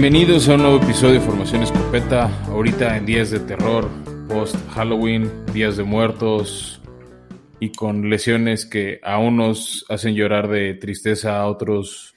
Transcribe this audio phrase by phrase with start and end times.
[0.00, 2.30] Bienvenidos a un nuevo episodio de Formación Escopeta.
[2.46, 3.86] Ahorita en días de terror,
[4.30, 6.80] post Halloween, días de muertos
[7.60, 12.14] y con lesiones que a unos hacen llorar de tristeza, a otros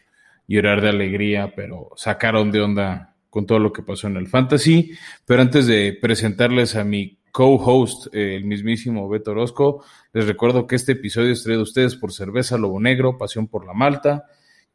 [0.47, 4.93] llorar de alegría, pero sacaron de onda con todo lo que pasó en el Fantasy.
[5.25, 10.93] Pero antes de presentarles a mi co-host, el mismísimo Beto Orozco, les recuerdo que este
[10.93, 14.23] episodio es traído ustedes por Cerveza Lobo Negro, Pasión por la Malta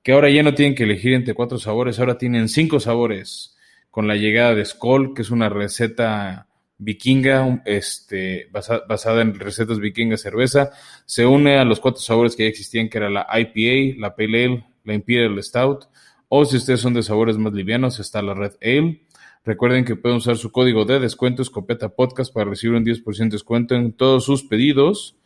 [0.03, 3.57] que ahora ya no tienen que elegir entre cuatro sabores, ahora tienen cinco sabores
[3.91, 6.49] con la llegada de Skoll, que es una receta
[6.79, 10.71] vikinga, este, basada, en recetas vikingas cerveza,
[11.05, 14.45] se une a los cuatro sabores que ya existían, que era la IPA, la Pale
[14.45, 15.87] Ale, la Imperial Stout,
[16.29, 19.03] o si ustedes son de sabores más livianos, está la Red Ale.
[19.45, 23.29] Recuerden que pueden usar su código de descuento Escopeta Podcast para recibir un 10% de
[23.31, 25.18] descuento en todos sus pedidos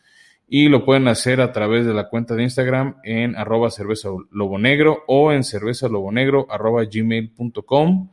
[0.55, 4.59] y lo pueden hacer a través de la cuenta de Instagram en arroba cerveza lobo
[4.59, 8.11] negro o en cerveza lobo negro arroba gmail.com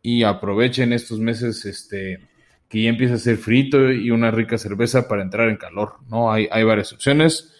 [0.00, 2.28] y aprovechen estos meses este,
[2.68, 6.30] que ya empieza a ser frito y una rica cerveza para entrar en calor, ¿no?
[6.30, 7.52] Hay, hay varias opciones.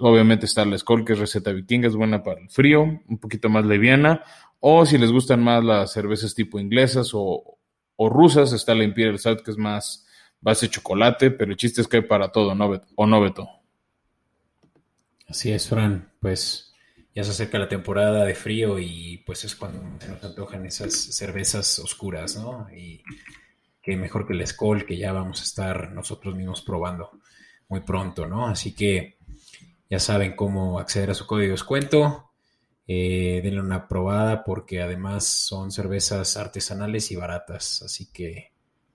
[0.00, 3.48] Obviamente está la Skol, que es receta vikinga, es buena para el frío, un poquito
[3.48, 4.22] más leviana.
[4.60, 7.58] O si les gustan más las cervezas tipo inglesas o,
[7.96, 10.06] o rusas, está la Imperial Stout, que es más
[10.42, 13.61] base chocolate, pero el chiste es que hay para todo, ¿no, ¿O no, Beto?
[15.32, 16.12] Así es, Fran.
[16.20, 16.74] Pues
[17.14, 20.92] ya se acerca la temporada de frío y pues es cuando se nos antojan esas
[20.92, 22.68] cervezas oscuras, ¿no?
[22.70, 23.02] Y
[23.80, 27.12] que mejor que el Skoll, que ya vamos a estar nosotros mismos probando
[27.70, 28.46] muy pronto, ¿no?
[28.46, 29.16] Así que
[29.88, 32.32] ya saben cómo acceder a su código de descuento.
[32.86, 38.52] Eh, denle una probada porque además son cervezas artesanales y baratas, así que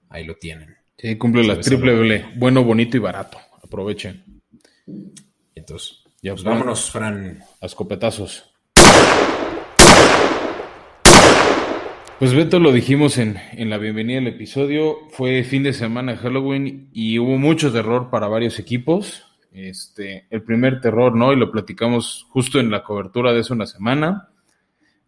[0.10, 0.78] ahí lo tienen.
[1.00, 2.26] Sí, cumple la triple B.
[2.36, 3.40] Bueno, bonito y barato.
[3.64, 4.44] Aprovechen.
[5.56, 7.40] Entonces, ya pues vámonos, Fran.
[7.62, 8.52] A escopetazos.
[12.20, 16.18] Pues Beto, lo dijimos en, en, la bienvenida al episodio, fue fin de semana de
[16.18, 19.24] Halloween y hubo mucho terror para varios equipos.
[19.52, 21.34] Este, el primer terror, ¿no?
[21.34, 24.30] Y lo platicamos justo en la cobertura de hace una semana.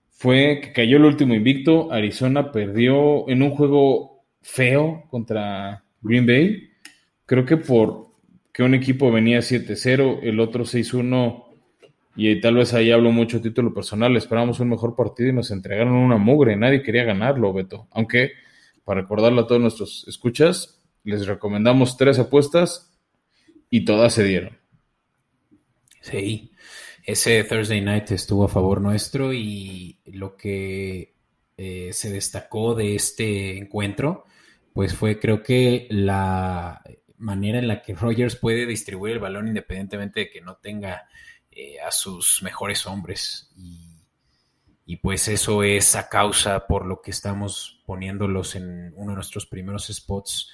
[0.09, 1.91] Fue que cayó el último invicto.
[1.91, 6.69] Arizona perdió en un juego feo contra Green Bay.
[7.25, 8.08] Creo que por
[8.59, 11.45] que un equipo venía 7-0, el otro 6-1,
[12.17, 15.93] y tal vez ahí hablo mucho título personal, esperábamos un mejor partido y nos entregaron
[15.93, 17.87] una mugre, nadie quería ganarlo, Beto.
[17.91, 18.33] Aunque,
[18.83, 22.91] para recordarlo a todos nuestros escuchas, les recomendamos tres apuestas
[23.69, 24.57] y todas se dieron.
[26.01, 26.51] Sí,
[27.05, 31.15] ese Thursday night estuvo a favor nuestro y lo que
[31.55, 34.25] eh, se destacó de este encuentro
[34.73, 36.83] pues fue creo que la
[37.19, 41.07] manera en la que Rogers puede distribuir el balón independientemente de que no tenga
[41.51, 43.53] eh, a sus mejores hombres.
[44.85, 49.45] Y, pues eso es a causa por lo que estamos poniéndolos en uno de nuestros
[49.45, 50.51] primeros spots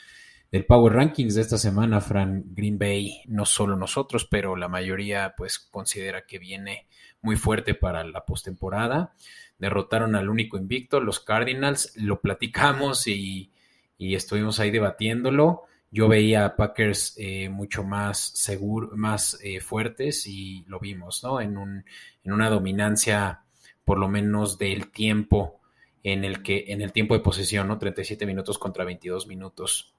[0.51, 5.33] del Power Rankings de esta semana, Fran Green Bay, no solo nosotros, pero la mayoría
[5.37, 6.87] pues considera que viene
[7.21, 9.13] muy fuerte para la postemporada.
[9.57, 13.53] Derrotaron al único invicto, los Cardinals, lo platicamos y
[13.97, 15.63] y estuvimos ahí debatiéndolo.
[15.91, 21.39] Yo veía a Packers eh, mucho más seguro, más eh, fuertes y lo vimos, ¿no?
[21.39, 21.85] En, un,
[22.23, 23.41] en una dominancia,
[23.85, 25.61] por lo menos del tiempo
[26.03, 27.77] en el que, en el tiempo de posesión, ¿no?
[27.77, 29.93] 37 minutos contra 22 minutos.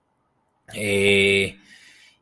[0.75, 1.59] Eh,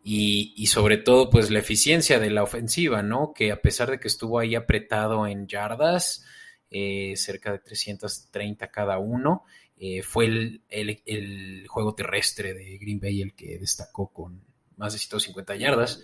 [0.04, 3.32] y, y, sobre todo, pues la eficiencia de la ofensiva, ¿no?
[3.34, 6.24] Que a pesar de que estuvo ahí apretado en yardas,
[6.70, 9.44] cerca de 330 cada uno,
[9.76, 14.40] eh, fue el, juego terrestre de Green Bay el que destacó con
[14.76, 16.02] más de 150 yardas.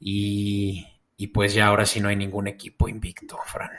[0.00, 0.84] Y,
[1.32, 3.70] pues ya ahora sí no hay ningún equipo invicto, Fran.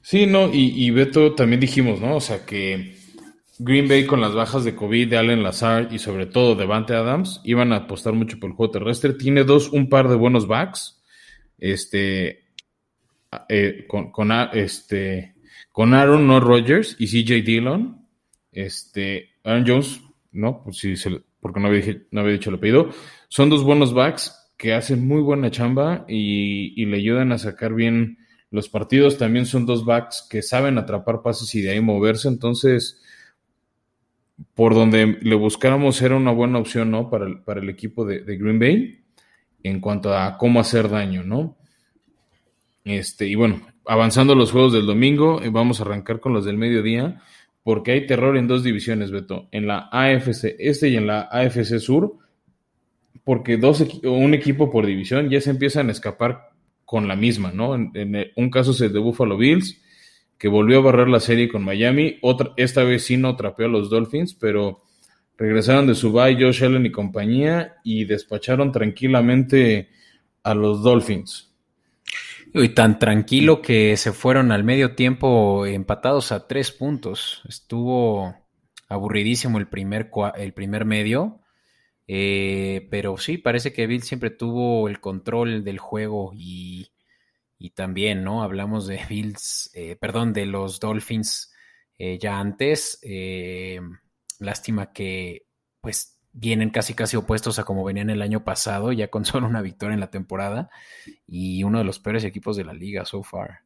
[0.00, 2.16] Sí, no, y, Beto también dijimos, ¿no?
[2.16, 2.96] O sea que
[3.58, 6.94] Green Bay con las bajas de COVID de Allen Lazard y sobre todo de Vante
[6.94, 9.14] Adams iban a apostar mucho por el juego terrestre.
[9.14, 11.02] Tiene dos, un par de buenos backs.
[11.58, 12.41] Este,
[13.48, 15.34] eh, con, este,
[15.70, 18.06] con Aaron, no Rogers, y CJ Dillon.
[18.50, 20.00] Este, Aaron Jones,
[20.32, 20.62] ¿no?
[20.62, 20.82] Pues
[21.40, 22.90] porque no había, dicho el apellido.
[23.28, 28.18] Son dos buenos backs que hacen muy buena chamba y, le ayudan a sacar bien
[28.50, 29.18] los partidos.
[29.18, 32.28] También son dos backs que saben atrapar pases y de ahí moverse.
[32.28, 33.02] Entonces,
[34.54, 37.10] por donde le buscáramos era una buena opción, ¿no?
[37.10, 39.04] Para el, para el equipo de, Green Bay
[39.64, 41.56] en cuanto a cómo hacer daño, ¿no?
[42.84, 46.58] Este, y bueno, avanzando los juegos del domingo, eh, vamos a arrancar con los del
[46.58, 47.22] mediodía
[47.62, 51.78] porque hay terror en dos divisiones, Beto, en la AFC Este y en la AFC
[51.78, 52.16] Sur,
[53.24, 56.50] porque dos un equipo por división ya se empiezan a escapar
[56.84, 57.74] con la misma, ¿no?
[57.74, 59.80] En, un caso es el de Buffalo Bills,
[60.38, 62.18] que volvió a barrer la serie con Miami.
[62.20, 64.82] Otra, esta vez sí no trapeó a los Dolphins, pero
[65.38, 69.88] regresaron de su Josh Allen y compañía y despacharon tranquilamente
[70.42, 71.51] a los Dolphins.
[72.54, 77.42] Y tan tranquilo que se fueron al medio tiempo empatados a tres puntos.
[77.48, 78.34] Estuvo
[78.88, 81.40] aburridísimo el primer, el primer medio.
[82.06, 86.90] Eh, pero sí, parece que Bill siempre tuvo el control del juego y,
[87.74, 88.42] también, ¿no?
[88.42, 91.54] Hablamos de Bills, eh, perdón, de los Dolphins
[91.98, 93.00] eh, ya antes.
[94.40, 95.46] lástima que,
[95.80, 99.62] pues, vienen casi casi opuestos a como venían el año pasado, ya con solo una
[99.62, 100.70] victoria en la temporada
[101.26, 103.60] y uno de los peores equipos de la liga so far.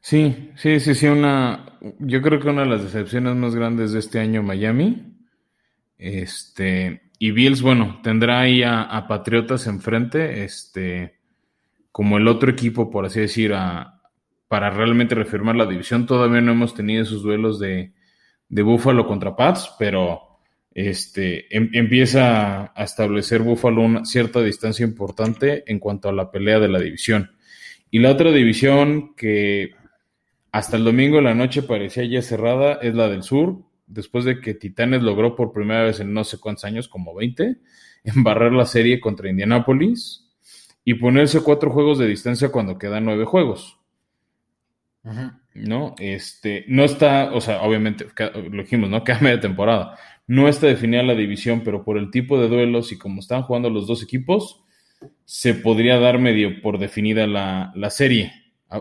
[0.00, 3.98] Sí, sí, sí, sí, una, yo creo que una de las decepciones más grandes de
[3.98, 5.14] este año Miami.
[5.98, 11.18] Este, y Bills, bueno, tendrá ahí a, a Patriotas enfrente, este,
[11.92, 13.97] como el otro equipo, por así decir, a,
[14.48, 16.06] para realmente reafirmar la división.
[16.06, 17.92] Todavía no hemos tenido esos duelos de,
[18.48, 20.40] de Buffalo contra Pats, pero
[20.74, 26.58] este, em, empieza a establecer Buffalo una cierta distancia importante en cuanto a la pelea
[26.58, 27.32] de la división.
[27.90, 29.72] Y la otra división que
[30.52, 34.40] hasta el domingo en la noche parecía ya cerrada es la del sur, después de
[34.40, 37.56] que Titanes logró por primera vez en no sé cuántos años, como 20,
[38.04, 40.26] embarrar la serie contra Indianapolis
[40.84, 43.77] y ponerse cuatro juegos de distancia cuando quedan nueve juegos.
[45.54, 45.94] ¿No?
[45.98, 48.06] Este, no está, o sea, obviamente,
[48.50, 49.02] lo dijimos, ¿no?
[49.04, 49.98] Cada media temporada.
[50.26, 53.70] No está definida la división, pero por el tipo de duelos y como están jugando
[53.70, 54.62] los dos equipos,
[55.24, 58.32] se podría dar medio por definida la, serie,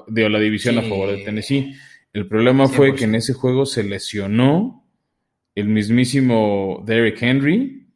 [0.08, 1.76] de la división a favor de Tennessee.
[2.14, 4.86] El problema fue que en ese juego se lesionó
[5.56, 7.88] el mismísimo Derrick Henry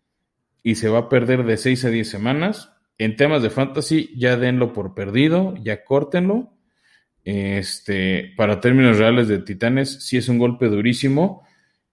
[0.63, 2.71] y se va a perder de 6 a 10 semanas.
[2.97, 6.53] En temas de fantasy, ya denlo por perdido, ya córtenlo
[7.23, 11.43] este, para términos reales de Titanes, sí es un golpe durísimo.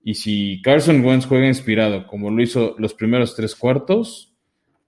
[0.02, 4.34] Y si Carson Wentz juega inspirado, como lo hizo los primeros tres cuartos,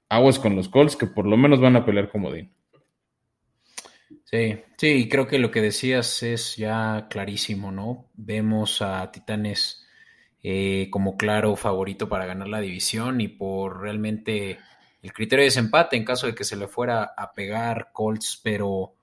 [0.09, 2.51] aguas con los Colts, que por lo menos van a pelear como Dean.
[4.25, 8.07] Sí, sí, creo que lo que decías es ya clarísimo, ¿no?
[8.15, 9.85] Vemos a Titanes
[10.43, 14.59] eh, como claro favorito para ganar la división y por realmente
[15.03, 18.95] el criterio de desempate en caso de que se le fuera a pegar Colts, pero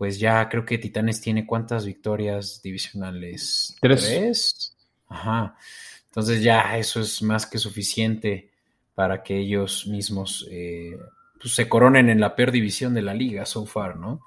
[0.00, 3.76] pues ya creo que Titanes tiene cuántas victorias divisionales?
[3.82, 4.74] Tres.
[5.06, 5.58] Ajá.
[6.06, 8.50] Entonces ya eso es más que suficiente
[8.94, 10.96] para que ellos mismos eh,
[11.38, 14.22] pues, se coronen en la peor división de la liga so far, ¿no?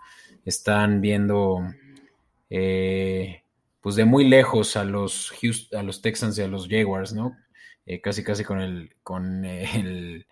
[0.45, 1.61] Están viendo
[2.51, 3.41] eh,
[3.81, 5.33] pues de muy lejos a los
[5.75, 7.35] a los Texans y a los Jaguars, ¿no?
[7.87, 10.27] Eh, casi casi con el con el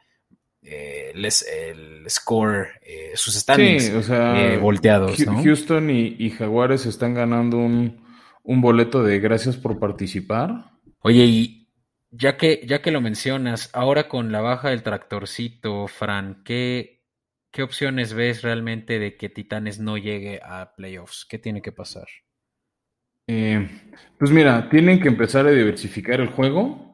[0.63, 5.17] eh, el score, eh, sus standings eh, volteados.
[5.43, 8.01] Houston y, Jaguares están ganando un,
[8.43, 10.71] boleto de gracias por participar.
[10.99, 11.67] Oye, y
[12.11, 17.01] ya que, ya que lo mencionas, ahora con la baja del tractorcito, Fran, ¿qué,
[17.51, 21.25] ¿qué opciones ves realmente de que Titanes no llegue a playoffs?
[21.27, 22.07] ¿Qué tiene que pasar?
[24.17, 26.90] pues mira, tienen que empezar a diversificar el juego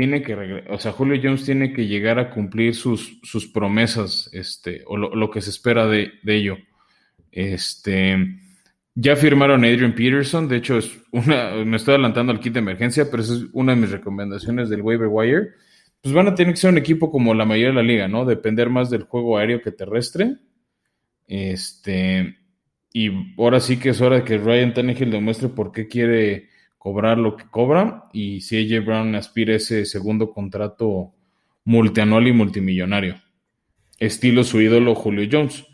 [0.00, 4.82] tiene que o sea, Julio Jones tiene que llegar a cumplir sus, sus promesas, este,
[4.86, 6.56] o lo, que se espera de, ello.
[7.30, 8.16] Este,
[8.94, 12.60] ya firmaron a Adrian Peterson, de hecho es una, me estoy adelantando al kit de
[12.60, 15.48] emergencia, pero esa es una de mis recomendaciones del waiver wire.
[16.00, 18.24] Pues van a tener que ser un equipo como la mayoría de la liga, ¿no?
[18.24, 20.36] Depender más del juego aéreo que terrestre.
[21.26, 22.38] Este,
[22.90, 26.48] y ahora sí que es hora de que Ryan Tannehill demuestre por qué quiere
[26.80, 31.12] cobrar lo que cobra y si AJ Brown aspira ese segundo contrato
[31.62, 33.20] multianual y multimillonario,
[33.98, 35.66] estilo su ídolo Julio Jones.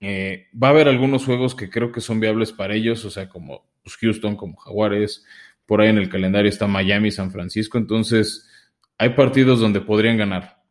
[0.00, 3.28] Eh, va a haber algunos juegos que creo que son viables para ellos, o sea,
[3.28, 5.26] como pues, Houston, como Jaguares,
[5.66, 8.48] por ahí en el calendario está Miami, San Francisco, entonces
[8.96, 10.62] hay partidos donde podrían ganar.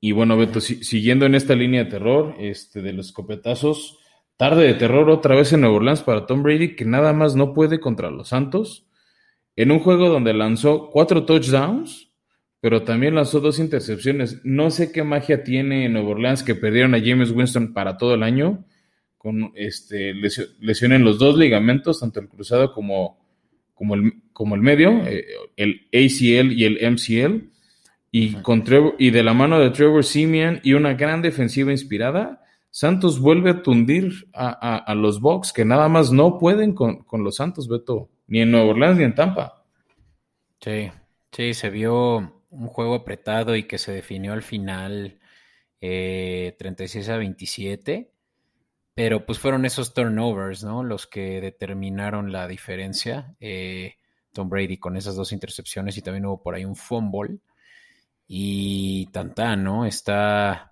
[0.00, 3.99] Y bueno, Beto, siguiendo en esta línea de terror, este, de los escopetazos,
[4.40, 7.52] Tarde de terror otra vez en Nueva Orleans para Tom Brady, que nada más no
[7.52, 8.86] puede contra los Santos.
[9.54, 12.10] En un juego donde lanzó cuatro touchdowns,
[12.58, 14.40] pero también lanzó dos intercepciones.
[14.42, 18.14] No sé qué magia tiene en Nueva Orleans que perdieron a James Winston para todo
[18.14, 18.64] el año,
[19.18, 23.18] con este, lesión en los dos ligamentos, tanto el cruzado como,
[23.74, 27.44] como, el, como el medio, eh, el ACL y el MCL.
[28.10, 28.64] Y, con
[28.98, 32.40] y de la mano de Trevor Simeon y una gran defensiva inspirada,
[32.70, 37.68] Santos vuelve a tundir a, los Bucks que nada más no pueden con, los Santos,
[37.68, 39.64] Beto, ni en Nueva Orleans ni en Tampa.
[40.60, 40.90] Sí,
[41.32, 45.18] sí, se vio un juego apretado y que se definió al final
[45.80, 48.12] 36 a 27.
[48.94, 50.82] Pero pues fueron esos turnovers, ¿no?
[50.82, 53.34] Los que determinaron la diferencia.
[54.32, 57.38] Tom Brady con esas dos intercepciones y también hubo por ahí un fumble.
[58.28, 59.86] Y Tantán, ¿no?
[59.86, 60.69] Está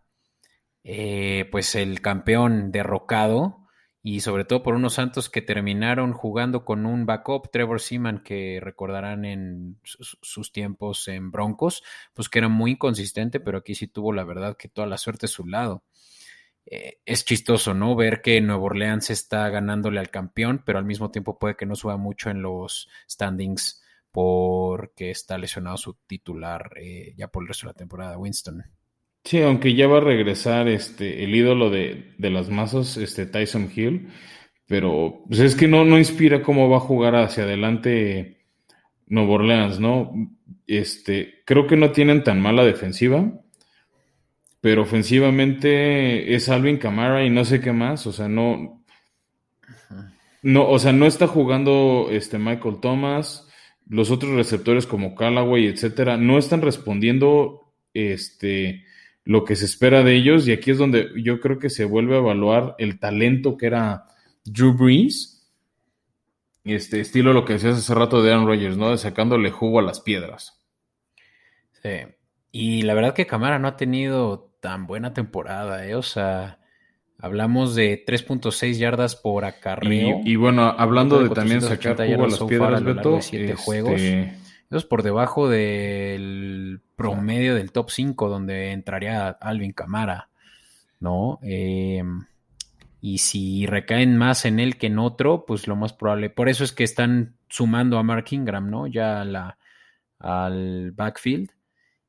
[0.90, 3.68] eh, pues el campeón derrocado
[4.02, 8.58] y sobre todo por unos Santos que terminaron jugando con un backup, Trevor Seaman, que
[8.62, 11.82] recordarán en sus tiempos en Broncos,
[12.14, 15.26] pues que era muy inconsistente, pero aquí sí tuvo la verdad que toda la suerte
[15.26, 15.84] a su lado.
[16.64, 17.94] Eh, es chistoso, ¿no?
[17.94, 21.74] Ver que Nuevo Orleans está ganándole al campeón, pero al mismo tiempo puede que no
[21.74, 27.66] suba mucho en los standings porque está lesionado su titular eh, ya por el resto
[27.66, 28.77] de la temporada, Winston.
[29.24, 34.08] Sí, aunque ya va a regresar este el ídolo de, las masas, este Tyson Hill,
[34.66, 38.38] pero pues, es que no, no inspira cómo va a jugar hacia adelante
[39.06, 40.12] Nuevo Orleans, ¿no?
[40.66, 43.32] Este, creo que no tienen tan mala defensiva
[44.60, 48.84] pero ofensivamente es Alvin Camara y no sé qué más, o sea, no,
[50.42, 53.48] no, o sea, no está jugando este Michael Thomas,
[53.88, 58.84] los otros receptores como Callaway, etcétera, no están respondiendo este
[59.28, 62.14] lo que se espera de ellos y aquí es donde yo creo que se vuelve
[62.14, 64.06] a evaluar el talento que era
[64.42, 65.46] Drew Brees,
[66.64, 68.90] este estilo lo que decías hace rato de Aaron Rodgers, ¿no?
[68.90, 70.64] De sacándole jugo a las piedras.
[71.82, 71.90] Sí.
[72.52, 75.94] Y la verdad que Camara no ha tenido tan buena temporada, ¿eh?
[75.94, 76.60] O sea,
[77.18, 80.22] hablamos de 3.6 yardas por acarreo.
[80.24, 83.62] Y, bueno, hablando de, también sacar jugo a las piedras, Beto, siete este...
[83.62, 84.00] juegos.
[84.70, 90.28] Eso es por debajo del promedio del top 5, donde entraría Alvin Camara,
[91.00, 91.38] ¿no?
[91.42, 92.02] Eh,
[93.00, 96.30] y si recaen más en él que en otro, pues lo más probable.
[96.30, 98.86] Por eso es que están sumando a Mark Ingram, ¿no?
[98.86, 99.58] Ya la,
[100.18, 101.50] al backfield.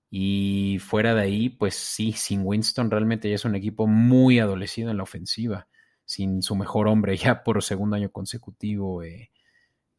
[0.09, 4.89] Y fuera de ahí, pues sí, sin Winston realmente ya es un equipo muy adolecido
[4.89, 5.67] en la ofensiva,
[6.05, 9.31] sin su mejor hombre ya por segundo año consecutivo, eh,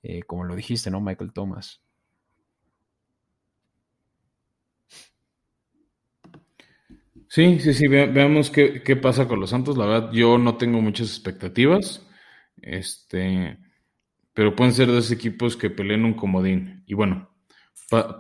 [0.03, 1.01] eh, como lo dijiste, ¿no?
[1.01, 1.81] Michael Thomas.
[7.31, 9.79] Sí, sí, sí, veamos qué, qué, pasa con los Santos.
[9.79, 12.05] La verdad, yo no tengo muchas expectativas.
[12.61, 13.57] Este,
[14.35, 16.83] pero pueden ser dos equipos que peleen un comodín.
[16.87, 17.31] Y bueno,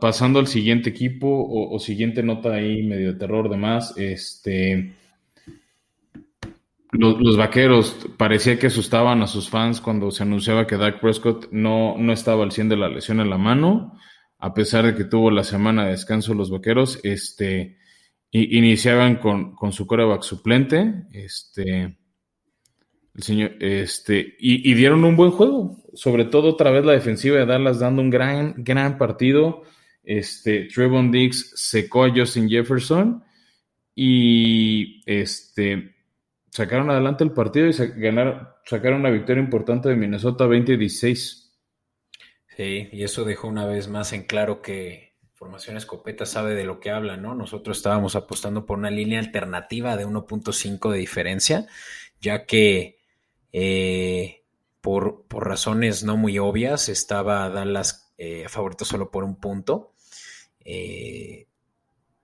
[0.00, 4.95] pasando al siguiente equipo o, siguiente nota ahí medio de terror de más, este,
[6.93, 11.97] los, vaqueros parecía que asustaban a sus fans cuando se anunciaba que Dak Prescott no,
[11.99, 13.99] no estaba al 100 de la lesión en la mano,
[14.38, 17.79] a pesar de que tuvo la semana de descanso los vaqueros, este,
[18.32, 21.96] iniciaban con, con su coreback suplente, este,
[23.14, 25.76] el señor, este, y, dieron un buen juego.
[25.94, 29.62] Sobre todo otra vez la defensiva de Dallas dando un gran, gran partido.
[30.04, 33.25] Este, Trevon Diggs secó a Justin Jefferson
[33.94, 35.94] y este,
[36.50, 41.50] sacaron adelante el partido y ganaron, sacaron una victoria importante de Minnesota 20-16.
[42.56, 45.10] Sí, y eso dejó una vez más en claro que
[45.40, 47.35] Formación Escopeta sabe de lo que habla, ¿no?
[47.35, 51.66] Nosotros estábamos apostando por una línea alternativa de 1.5 de diferencia,
[52.20, 52.99] ya que
[53.50, 54.44] eh,
[54.82, 59.94] por, razones no muy obvias, estaba Dallas eh, favorito solo por un punto.
[60.62, 61.47] Eh,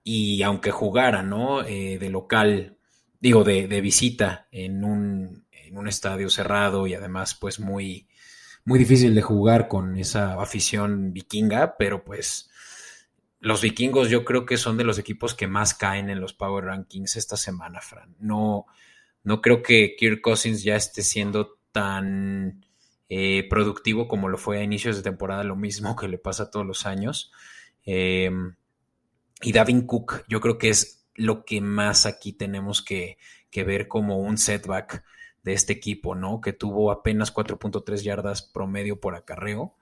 [0.03, 1.63] y aunque jugara, ¿no?
[1.63, 2.77] de local,
[3.19, 8.07] digo, de, visita en un, en un, estadio cerrado y además, pues muy,
[8.63, 12.51] muy difícil de jugar con esa afición vikinga, pero pues
[13.39, 16.65] los vikingos yo creo que son de los equipos que más caen en los Power
[16.65, 18.15] Rankings esta semana, Fran.
[18.19, 18.65] No,
[19.23, 22.65] no creo que Kirk Cousins ya esté siendo tan
[23.09, 26.65] eh, productivo como lo fue a inicios de temporada, lo mismo que le pasa todos
[26.65, 27.31] los años.
[27.83, 28.55] Em,
[29.41, 33.17] y Davin Cook, yo creo que es lo que más aquí tenemos que,
[33.65, 35.03] ver como un setback
[35.41, 36.41] de este equipo, ¿no?
[36.41, 39.75] Que tuvo apenas 4.3 yardas promedio por acarreo.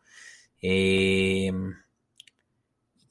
[0.62, 1.52] Eh,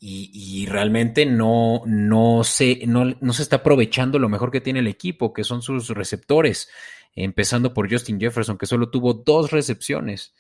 [0.01, 5.33] y, realmente no, no, se, no, se está aprovechando lo mejor que tiene el equipo,
[5.33, 6.69] que son sus receptores,
[7.15, 10.35] empezando por Justin Jefferson, que solo tuvo dos recepciones,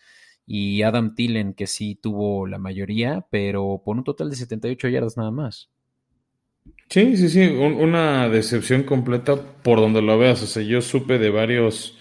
[0.46, 5.16] y Adam Tillen, que sí tuvo la mayoría, pero por un total de 78 yardas
[5.16, 5.70] nada más.
[6.88, 10.42] Sí, sí, sí, una decepción completa por donde lo veas.
[10.42, 11.98] O sea, yo supe de varios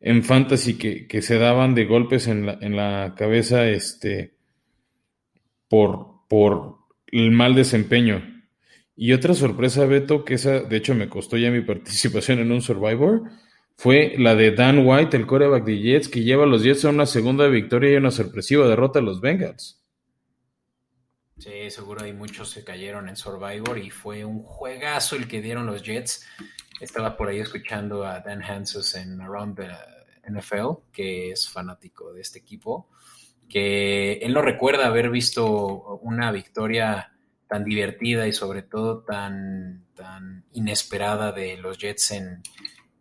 [0.00, 4.34] en fantasy que, que se daban de golpes en la, en la cabeza este,
[5.68, 6.81] por, por
[7.12, 8.42] el mal desempeño.
[8.96, 12.62] Y otra sorpresa, Beto, que esa de hecho me costó ya mi participación en un
[12.62, 13.22] Survivor,
[13.76, 16.90] fue la de Dan White, el coreback de Jets, que lleva a los Jets a
[16.90, 19.82] una segunda victoria y una sorpresiva derrota a los Bengals.
[21.38, 25.66] Sí, seguro hay muchos se cayeron en Survivor y fue un juegazo el que dieron
[25.66, 26.24] los Jets.
[26.80, 29.68] Estaba por ahí escuchando a Dan Hanses en Around the
[30.30, 32.88] NFL, que es fanático de este equipo,
[33.52, 37.12] que él no recuerda haber visto una victoria
[37.46, 42.42] tan divertida y sobre todo tan, tan inesperada de los Jets en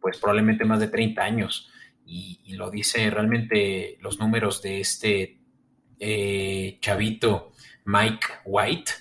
[0.02, 1.70] pues probablemente más de 30 años.
[2.06, 5.40] Y, lo dice realmente los números de este
[6.00, 7.54] eh, chavito
[7.86, 8.92] Mike White,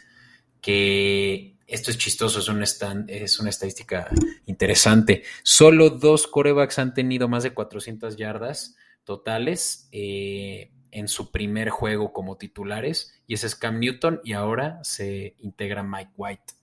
[0.61, 2.65] que esto es chistoso, es una,
[3.09, 4.09] es una estadística
[4.47, 5.25] interesante.
[5.43, 12.13] Solo dos corebacks han tenido más de 400 yardas totales eh, en su primer juego
[12.13, 16.55] como titulares, y ese es Cam Newton, y ahora se integra Mike White,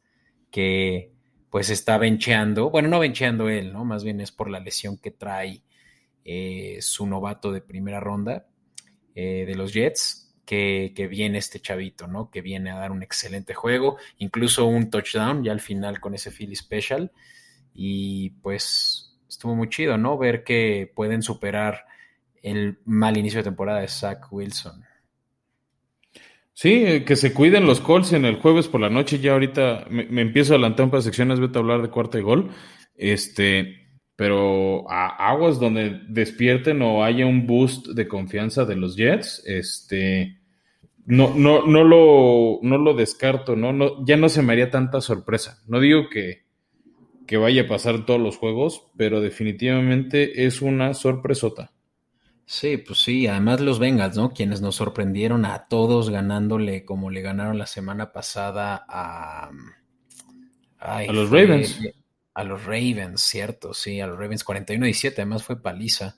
[0.52, 1.12] que
[1.50, 3.86] pues está bencheando, bueno, no bencheando él, ¿no?
[3.86, 5.64] Más bien es por la lesión que trae
[6.26, 8.48] eh, su novato de primera ronda
[9.16, 12.30] eh, de los Jets, que, viene este chavito, ¿no?
[12.32, 16.32] Que viene a dar un excelente juego, incluso un touchdown ya al final con ese
[16.32, 17.12] Philly Special.
[17.74, 20.18] Y pues estuvo muy chido, ¿no?
[20.18, 21.86] Ver que pueden superar
[22.44, 24.84] el mal inicio de temporada de Zach Wilson.
[26.54, 29.20] Sí, eh, que se cuiden los Colts en el jueves por la noche.
[29.20, 32.18] Ya ahorita me, empiezo a adelantar un par de secciones, vete a hablar de cuarta
[32.18, 32.50] y gol.
[32.96, 39.44] Este, pero a aguas donde despierten o haya un boost de confianza de los Jets,
[39.46, 40.40] este,
[41.06, 43.72] no, no, no, lo, no lo descarto, ¿no?
[43.72, 45.62] no ya no se me haría tanta sorpresa.
[45.68, 46.48] No digo que,
[47.28, 51.72] que vaya a pasar todos los juegos, pero definitivamente es una sorpresota.
[52.50, 54.32] Sí, pues sí, además los Bengals, ¿no?
[54.32, 59.52] Quienes nos sorprendieron a todos ganándole como le ganaron la semana pasada a...
[60.80, 61.78] a los Ravens.
[62.34, 66.16] A los Ravens, cierto, sí, a los Ravens 41-17, además fue paliza.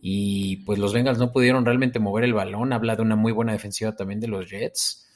[0.00, 2.72] Y pues los Bengals no pudieron realmente mover el balón.
[2.72, 5.06] Habla de una muy buena defensiva también de los Jets.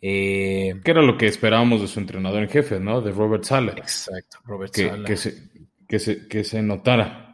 [0.00, 3.02] Eh, que era lo que esperábamos de su entrenador en jefe, ¿no?
[3.02, 3.72] De Robert Sala.
[3.72, 5.50] Exacto, Robert que, Que se,
[5.86, 7.27] que, se, que se notara.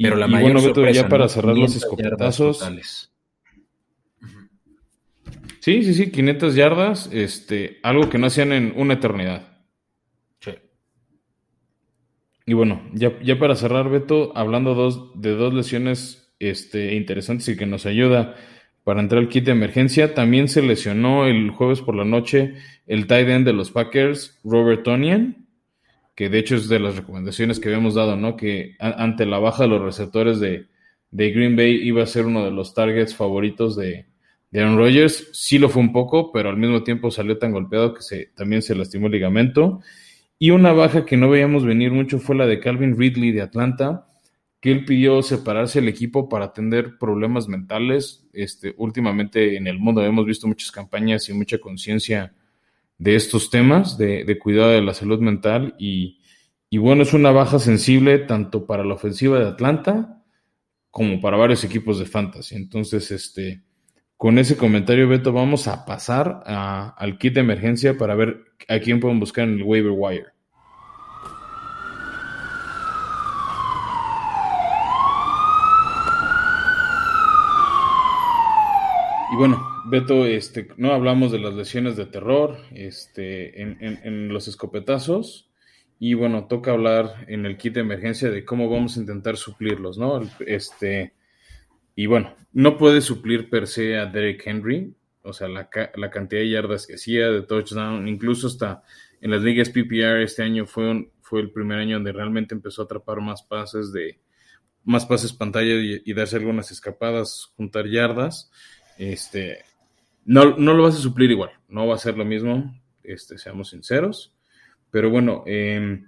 [0.00, 0.60] Y, Pero la y bueno,
[0.92, 2.64] ya para cerrar los escopetazos.
[5.58, 9.58] Sí, sí, sí, 500 yardas, este, algo que no hacían en una eternidad.
[12.46, 17.56] Y bueno, ya, ya para cerrar, Beto, hablando dos, de dos lesiones este, interesantes y
[17.56, 18.36] que nos ayuda
[18.84, 22.54] para entrar al kit de emergencia, también se lesionó el jueves por la noche
[22.86, 25.47] el tight end de los Packers, Robert Tonian,
[26.18, 28.36] que de hecho es de las recomendaciones que habíamos dado, ¿no?
[28.36, 30.66] Que ante la baja de los receptores de,
[31.12, 34.06] de Green Bay iba a ser uno de los targets favoritos de,
[34.50, 35.28] de Aaron Rodgers.
[35.32, 38.62] Sí lo fue un poco, pero al mismo tiempo salió tan golpeado que se, también
[38.62, 39.78] se lastimó el ligamento.
[40.40, 44.08] Y una baja que no veíamos venir mucho fue la de Calvin Ridley de Atlanta,
[44.60, 48.26] que él pidió separarse del equipo para atender problemas mentales.
[48.32, 52.34] Este, últimamente en el mundo hemos visto muchas campañas y mucha conciencia
[52.98, 55.74] de estos temas, de, cuidado de la salud mental.
[55.78, 56.20] Y,
[56.68, 60.22] y bueno, es una baja sensible tanto para la ofensiva de Atlanta
[60.90, 62.56] como para varios equipos de fantasy.
[62.56, 63.62] Entonces, este,
[64.16, 68.98] con ese comentario, Beto, vamos a pasar al kit de emergencia para ver a quién
[68.98, 70.26] pueden buscar en el waiver wire.
[79.30, 85.50] Y bueno, Beto, este, no hablamos de las lesiones de terror este, en, los escopetazos.
[85.98, 89.98] Y bueno, toca hablar en el kit de emergencia de cómo vamos a intentar suplirlos,
[89.98, 90.20] ¿no?
[90.46, 91.14] Este,
[91.96, 96.50] y bueno, no puede suplir per se a Derek Henry, o sea, la, cantidad de
[96.50, 98.82] yardas que hacía, de touchdown, incluso hasta
[99.20, 102.84] en las ligas PPR este año fue, fue el primer año donde realmente empezó a
[102.84, 104.20] atrapar más pases de
[104.84, 108.50] más pases pantalla y, darse algunas escapadas, juntar yardas.
[108.96, 109.58] Este,
[110.28, 113.70] no, no lo vas a suplir igual, no va a ser lo mismo, este, seamos
[113.70, 114.34] sinceros.
[114.90, 116.02] Pero bueno, eh,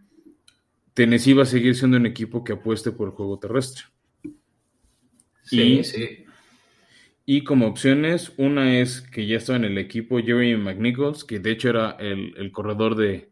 [0.92, 3.84] Tennessee va a seguir siendo un equipo que apueste por el juego terrestre.
[5.42, 6.24] Sí, y, sí.
[7.24, 11.52] Y como opciones, una es que ya estaba en el equipo Jeremy McNichols, que de
[11.52, 13.30] hecho era el, corredor de,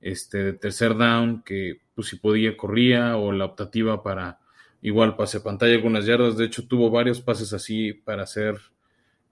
[0.00, 4.38] este, tercer down, que pues si podía corría, o la optativa para
[4.82, 6.36] igual pase pantalla algunas yardas.
[6.36, 8.54] De hecho, tuvo varios pases así para ser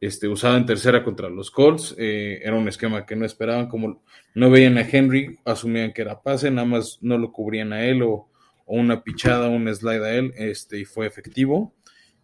[0.00, 1.94] este, usado en tercera contra los Colts.
[1.98, 4.02] Eh, era un esquema que no esperaban, como
[4.34, 8.02] no veían a Henry, asumían que era pase, nada más no lo cubrían a él
[8.02, 8.28] o,
[8.64, 11.74] o una pichada, un slide a él, este, y fue efectivo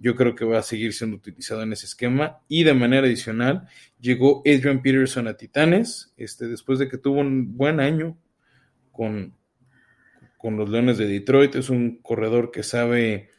[0.03, 2.41] yo creo que va a seguir siendo utilizado en ese esquema.
[2.49, 3.69] Y de manera adicional,
[4.01, 8.19] llegó Adrian Peterson a Titanes, este, después de que tuvo un buen año
[8.91, 9.37] con,
[10.37, 11.55] con los Leones de Detroit.
[11.55, 13.31] Es un corredor que sabe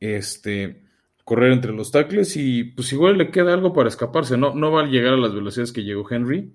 [0.00, 0.80] este,
[1.28, 4.38] correr entre los tackles y pues igual le queda algo para escaparse.
[4.38, 6.54] No, no va a llegar a las velocidades que llegó Henry,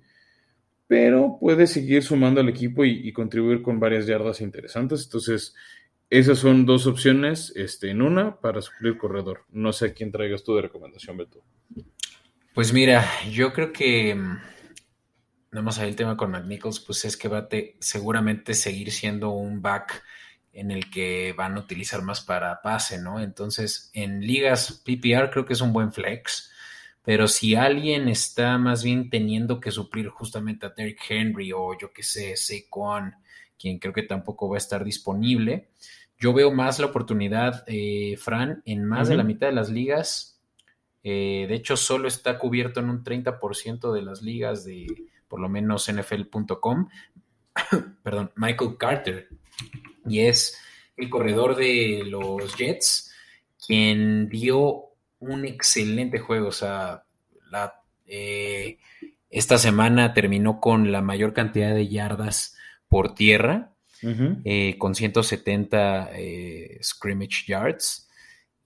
[0.88, 5.04] pero puede seguir sumando al equipo y, contribuir con varias yardas interesantes.
[5.04, 5.54] Entonces,
[6.10, 9.44] esas son dos opciones este, en una para suplir corredor.
[9.52, 11.44] No sé a quién traigas tú de recomendación, Beto.
[12.52, 14.20] Pues mira, yo creo que
[15.52, 19.30] vamos a ver el tema con McNichols, pues es que va a seguramente seguir siendo
[19.30, 20.02] un back
[20.54, 23.20] en el que van a utilizar más para pase, ¿no?
[23.20, 26.50] Entonces, en ligas PPR creo que es un buen flex,
[27.02, 31.92] pero si alguien está más bien teniendo que suplir justamente a Derrick Henry o yo
[31.92, 33.14] que sé, Saquon,
[33.58, 35.68] quien creo que tampoco va a estar disponible,
[36.18, 40.40] yo veo más la oportunidad, eh, Fran, en más de la mitad de las ligas.
[41.02, 44.86] Eh, de hecho, solo está cubierto en un 30% de las ligas de,
[45.28, 46.88] por lo menos NFL.com,
[48.02, 49.28] perdón, Michael Carter,
[50.06, 50.58] y es
[50.96, 53.12] el corredor de los Jets,
[53.66, 54.90] quien dio
[55.20, 57.04] un excelente juego, o sea,
[57.50, 58.78] la, eh,
[59.30, 62.56] esta semana terminó con la mayor cantidad de yardas
[62.88, 63.70] por tierra,
[64.44, 68.08] eh, con 170 eh, scrimmage yards,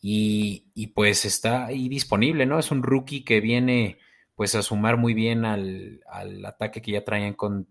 [0.01, 2.59] y, y, pues está ahí disponible, ¿no?
[2.59, 3.99] Es un rookie que viene
[4.39, 6.01] pues a sumar muy bien al,
[6.47, 7.67] ataque que ya traían con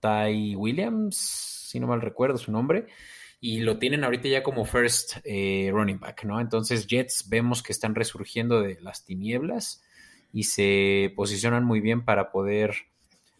[0.00, 2.86] Ty Williams, si no mal recuerdo su nombre,
[3.40, 6.40] y lo tienen ahorita ya como first eh, running back, ¿no?
[6.40, 9.82] Entonces Jets vemos que están resurgiendo de las tinieblas
[10.32, 12.74] y se posicionan muy bien para poder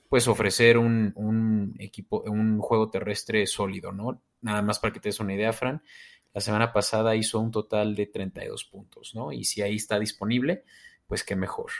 [0.08, 4.22] pues ofrecer un, un, equipo, un juego terrestre sólido, ¿no?
[4.40, 5.82] Nada más para que te des una idea, Fran,
[6.32, 9.32] la semana pasada hizo un total de 32 puntos, ¿no?
[9.32, 10.64] Y si ahí está disponible,
[11.06, 11.70] pues qué mejor.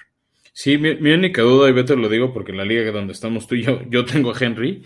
[0.59, 3.57] Sí, mi, única duda, y Beto lo digo porque en la liga donde estamos tú
[3.57, 4.83] y yo, yo tengo a Henry,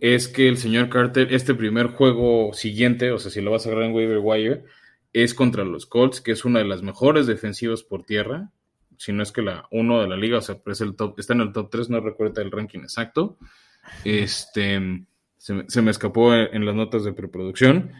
[0.00, 3.68] es que el señor Carter, este primer juego siguiente, o sea, si lo vas a
[3.68, 4.64] agarrar en waiver wire,
[5.12, 8.52] es contra los Colts, que es una de las mejores defensivas por tierra,
[8.96, 11.34] si no es que la uno de la liga, o sea, es el top, está
[11.34, 13.36] en el top 3, no recuerdo el ranking exacto.
[14.04, 15.04] Este,
[15.36, 17.92] se, me escapó en, las notas de preproducción,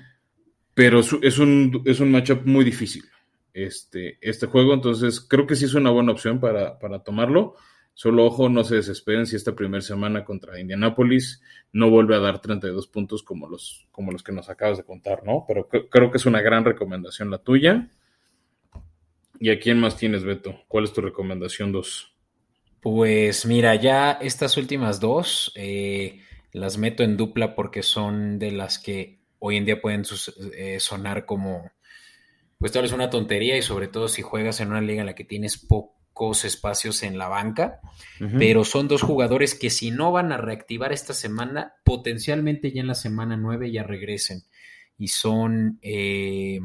[0.73, 3.05] pero es un, es un matchup muy difícil
[3.55, 4.75] este, este juego.
[4.75, 7.55] Entonces, creo que sí es una buena opción para, tomarlo.
[7.95, 12.41] Solo ojo, no se desesperen si esta primera semana contra Indianapolis no vuelve a dar
[12.41, 15.45] 32 puntos como los, como los que nos acabas de contar, ¿no?
[15.47, 17.91] Pero creo que es una gran recomendación la tuya.
[19.39, 20.63] ¿Y a quién más tienes, Beto?
[20.69, 22.15] ¿Cuál es tu recomendación dos?
[22.81, 26.21] Pues mira, ya estas últimas dos eh,
[26.53, 30.05] las meto en dupla porque son de las que hoy en día pueden
[30.57, 31.71] eh, sonar como
[32.63, 35.17] pues tal vez una tontería y sobre todo si juegas en una liga en la
[35.17, 37.81] que tienes pocos espacios en la banca,
[38.39, 42.87] pero son dos jugadores que si no van a reactivar esta semana, potencialmente ya en
[42.87, 44.45] la semana 9 ya regresen.
[44.97, 46.61] Y son, eh,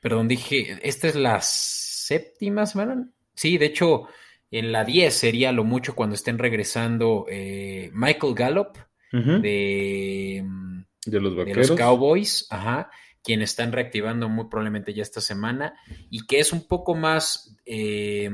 [0.00, 3.10] perdón, dije, esta es la séptima semana.
[3.34, 4.04] Sí, de hecho,
[4.52, 8.78] en la 10 sería lo mucho cuando estén regresando eh, Michael Gallup
[9.10, 10.44] de,
[11.06, 12.90] de, los de los Cowboys, ajá
[13.22, 15.74] quien están reactivando muy probablemente ya esta semana
[16.08, 18.30] y que es un poco más eh,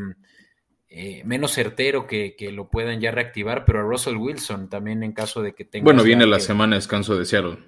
[0.88, 5.42] eh, menos certero que, lo puedan ya reactivar, pero a Russell Wilson también en caso
[5.42, 5.83] de que tenga...
[5.83, 7.59] Bueno, viene la semana de descanso de Seattle.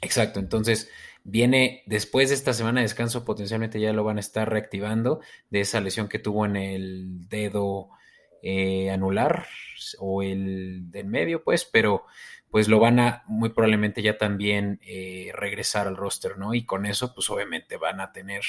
[0.00, 0.90] Exacto, entonces
[1.24, 5.60] viene después de esta semana de descanso, potencialmente ya lo van a estar reactivando de
[5.60, 7.90] esa lesión que tuvo en el dedo
[8.42, 9.46] eh, anular
[9.98, 12.06] o el del medio, pues, pero
[12.50, 16.54] pues lo van a muy probablemente ya también eh, regresar al roster, ¿no?
[16.54, 18.42] Y con eso, pues obviamente van a tener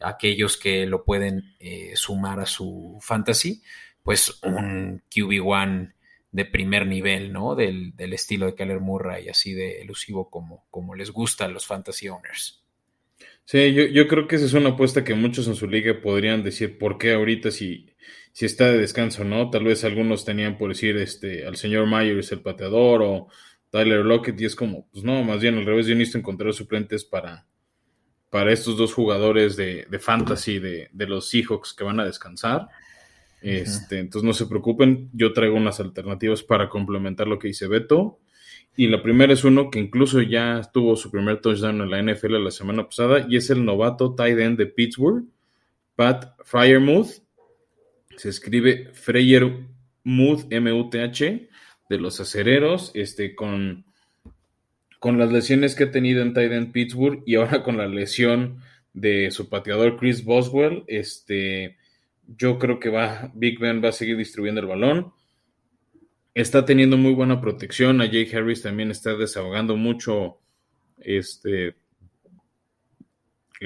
[0.00, 3.62] aquellos que lo pueden eh, sumar a su fantasy,
[4.02, 5.94] pues un QB1
[6.30, 7.54] de primer nivel, ¿no?
[7.54, 12.08] Del, estilo de Keller Murray, así de elusivo como, como les gusta a los fantasy
[12.08, 12.62] owners.
[13.44, 16.42] Sí, yo, yo creo que esa es una apuesta que muchos en su liga podrían
[16.42, 17.94] decir, ¿por qué ahorita si
[18.34, 19.48] si está de descanso, ¿no?
[19.48, 23.28] Tal vez algunos tenían por decir este al señor Myers el pateador o
[23.70, 27.04] Tyler Lockett y es como, pues no, más bien al revés, yo necesito encontrar suplentes
[27.04, 27.46] para,
[28.30, 32.66] para estos dos jugadores de, fantasy de, los Seahawks que van a descansar.
[33.40, 38.18] Este, entonces no se preocupen, yo traigo unas alternativas para complementar lo que dice Beto.
[38.76, 42.42] Y la primera es uno que incluso ya tuvo su primer touchdown en la NFL
[42.42, 45.24] la semana pasada y es el novato tight end de Pittsburgh,
[45.94, 47.23] Pat Fryermuth
[48.16, 49.66] se escribe Freyer
[50.04, 51.48] Muth, M-U-T-H,
[51.88, 53.84] de los acereros, este, con,
[54.98, 58.60] con las lesiones que ha tenido en Titan Pittsburgh y ahora con la lesión
[58.92, 61.76] de su pateador Chris Boswell, este,
[62.26, 65.12] yo creo que va, Big Ben va a seguir distribuyendo el balón.
[66.32, 68.00] Está teniendo muy buena protección.
[68.00, 70.38] A Jake Harris también está desahogando mucho
[70.98, 71.76] este,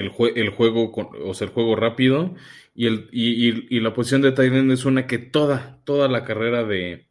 [0.01, 2.35] el, el juego, o sea, el juego rápido.
[2.75, 7.07] Y, el, y, la posición de tight es una que toda, toda la carrera de,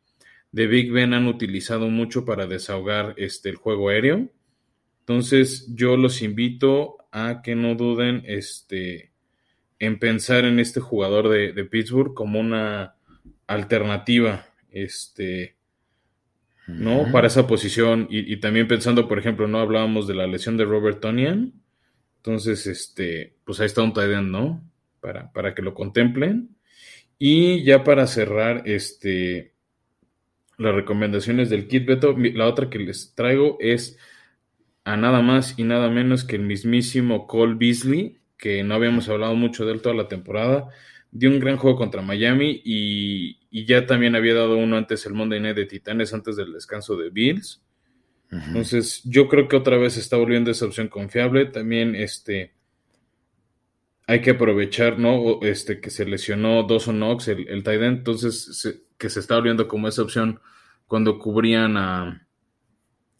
[0.52, 4.30] de Big Ben han utilizado mucho para desahogar este, el juego aéreo.
[5.00, 9.12] Entonces yo los invito a que no duden este,
[9.78, 12.94] en pensar en este jugador de, de Pittsburgh como una
[13.46, 15.56] alternativa este,
[16.68, 17.10] ¿no?
[17.10, 18.06] Para esa posición.
[18.10, 21.54] Y, también pensando, por ejemplo, no hablábamos de la lesión de Robert Tonian.
[22.18, 24.62] Entonces, este, pues ahí está un tight ¿no?
[25.00, 26.56] Para, para que lo contemplen.
[27.18, 29.54] Y ya para cerrar, este,
[30.56, 33.98] las recomendaciones del kit Beto, la otra que les traigo es
[34.84, 39.34] a nada más y nada menos que el mismísimo Cole Beasley, que no habíamos hablado
[39.34, 40.68] mucho de él toda la temporada
[41.10, 45.40] dio un gran juego contra Miami y, ya también había dado uno antes el Monday
[45.40, 47.62] Night de Titanes antes del descanso de Bills.
[48.30, 51.46] Entonces, yo creo que otra vez está volviendo esa opción confiable.
[51.46, 52.52] También este
[54.06, 55.40] hay que aprovechar, ¿no?
[55.42, 59.86] Este que se lesionó Dawson Knox, el, el tight entonces que se está volviendo como
[59.88, 60.40] esa opción
[60.86, 62.26] cuando cubrían a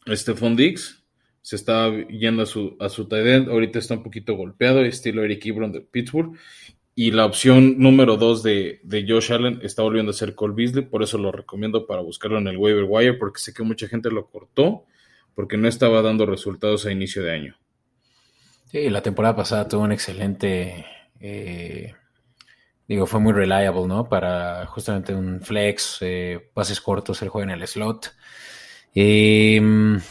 [0.07, 1.03] Stephon Diggs.
[1.41, 5.45] Se estaba yendo a su, a su tight ahorita está un poquito golpeado, estilo Eric
[5.45, 6.37] Ebron de Pittsburgh.
[6.95, 11.01] Y la opción número dos de, Josh Allen está volviendo a ser Cole Beasley, por
[11.01, 14.27] eso lo recomiendo para buscarlo en el waiver wire, porque sé que mucha gente lo
[14.27, 14.85] cortó
[15.39, 17.57] porque no estaba dando resultados a inicio de año.
[18.69, 20.85] Sí, la temporada pasada tuvo un excelente,
[21.21, 21.93] eh,
[22.89, 24.09] digo, fue muy reliable, ¿no?
[24.09, 28.13] Para justamente un flex, eh, pases cortos, el juego en el slot.
[28.93, 30.01] Em,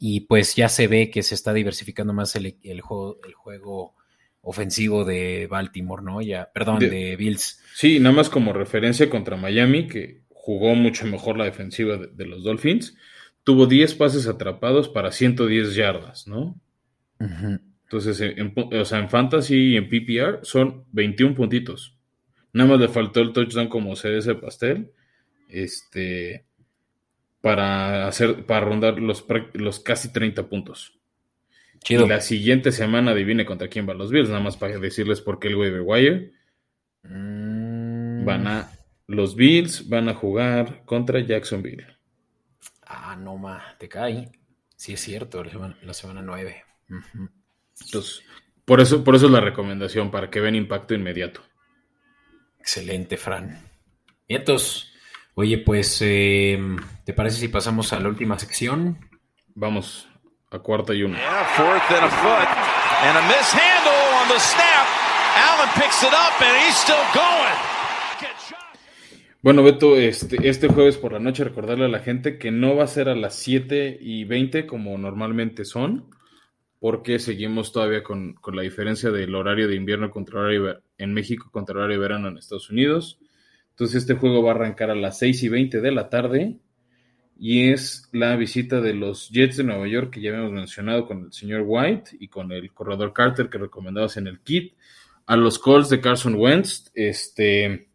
[0.00, 3.94] y pues ya se ve que se está diversificando más el, el juego, el juego
[4.42, 6.20] ofensivo de Baltimore, ¿no?
[6.20, 7.58] Ya, perdón, de, Bills.
[7.74, 12.44] Sí, nada más como referencia contra Miami, que jugó mucho mejor la defensiva de, los
[12.44, 12.98] Dolphins,
[13.44, 16.58] tuvo 10 pases atrapados para 110 yardas, ¿no?
[17.84, 21.96] Entonces, en, o sea, en Fantasy y en PPR son 21 puntitos.
[22.52, 24.90] Nada más le faltó el touchdown como de ese pastel.
[25.48, 26.44] Este.
[27.40, 30.98] Para hacer, para rondar los, los casi 30 puntos.
[31.86, 35.38] Y la siguiente semana adivine contra quién van los Bills, nada más para decirles por
[35.38, 36.32] qué el waiver wire.
[37.02, 38.24] Mm.
[38.24, 38.70] Van a.
[39.06, 41.93] Los Bills van a jugar contra Jacksonville.
[42.96, 44.30] Ah, no ma, te cae.
[44.76, 46.64] Sí, es cierto, la semana, 9.
[47.86, 48.22] Entonces,
[48.64, 51.42] por eso, por eso es la recomendación, para que vean impacto inmediato.
[52.58, 53.62] Excelente, Fran.
[54.26, 54.90] Y entonces,
[55.34, 56.58] oye, pues, eh,
[57.04, 58.98] ¿te parece si pasamos a la última sección?
[59.54, 60.08] Vamos
[60.50, 61.18] a cuarta y uno.
[69.44, 72.84] Bueno, Beto, este, este jueves por la noche recordarle a la gente que no va
[72.84, 76.06] a ser a las 7 y 20 como normalmente son,
[76.80, 81.50] porque seguimos todavía con, con la diferencia del horario de invierno contra horario en México
[81.52, 83.18] contra horario de verano en Estados Unidos.
[83.68, 86.56] Entonces este juego va a arrancar a las 6 y 20 de la tarde
[87.38, 91.24] y es la visita de los Jets de Nueva York que ya habíamos mencionado con
[91.24, 94.72] el señor White y con el corredor Carter que recomendabas en el kit,
[95.26, 97.88] a los Colts de Carson Wentz, este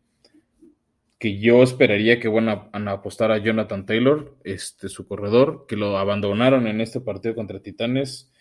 [1.20, 5.98] que yo esperaría que van a, apostar a Jonathan Taylor, este su corredor, que lo
[5.98, 8.32] abandonaron en este partido contra Titanes.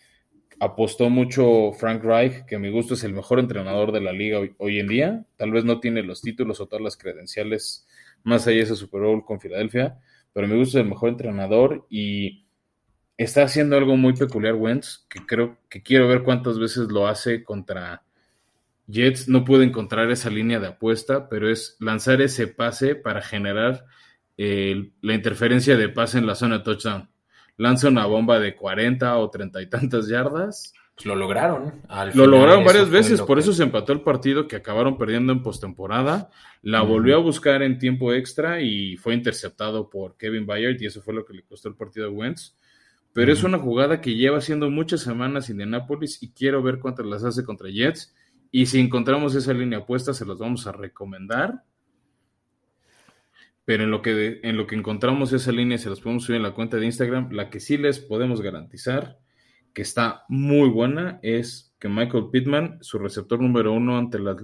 [0.61, 4.39] Apostó mucho Frank Reich, que a mi gusto es el mejor entrenador de la liga
[4.39, 5.27] hoy, hoy en día.
[5.37, 7.87] Tal vez no tiene los títulos o todas las credenciales
[8.23, 9.99] más allá de ese Super Bowl con Filadelfia,
[10.33, 12.47] pero me gusta el mejor entrenador y
[13.17, 17.43] está haciendo algo muy peculiar Wentz, que creo que quiero ver cuántas veces lo hace
[17.43, 18.05] contra
[18.89, 19.29] Jets.
[19.29, 23.85] No pude encontrar esa línea de apuesta, pero es lanzar ese pase para generar
[24.37, 27.09] eh, la interferencia de pase en la zona de touchdown.
[27.57, 30.73] Lanza una bomba de 40 o 30 y tantas yardas
[31.05, 31.83] lo lograron.
[32.15, 36.31] lo lograron varias veces, por eso se empató el partido que acabaron perdiendo en postemporada.
[36.63, 41.01] La volvió a buscar en tiempo extra y fue interceptado por Kevin Bayard y eso
[41.01, 42.57] fue lo que le costó el partido a Wentz.
[43.13, 47.25] Pero es una jugada que lleva haciendo muchas semanas Indianapolis y quiero ver cuántas las
[47.25, 48.15] hace contra Jets.
[48.51, 51.65] Y si encontramos esa línea apuesta, se los vamos a recomendar.
[53.65, 56.43] Pero en lo que, en lo que encontramos esa línea, se los podemos subir en
[56.43, 57.31] la cuenta de Instagram.
[57.33, 59.19] La que sí les podemos garantizar
[59.75, 64.37] que está muy buena es que Michael Pittman, su receptor número uno ante las,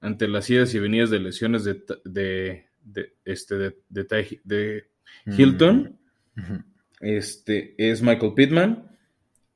[0.00, 3.76] ante las idas y venidas de lesiones de, de, este, de,
[4.44, 4.90] de,
[5.26, 5.98] Hilton,
[7.00, 8.95] este, es Michael Pittman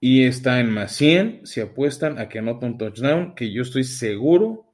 [0.01, 3.85] y está en más 100 si apuestan a que anota un touchdown, que yo estoy
[3.85, 4.67] seguro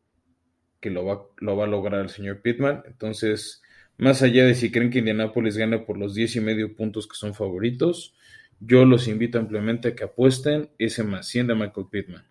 [0.80, 2.84] que lo va, a lograr el señor Pittman.
[2.86, 3.60] Entonces,
[3.98, 7.16] más allá de si creen que Indianapolis gane por los 10 y medio puntos que
[7.16, 8.14] son favoritos,
[8.60, 12.24] yo los invito ampliamente a que apuesten ese más 100 de Michael Pittman.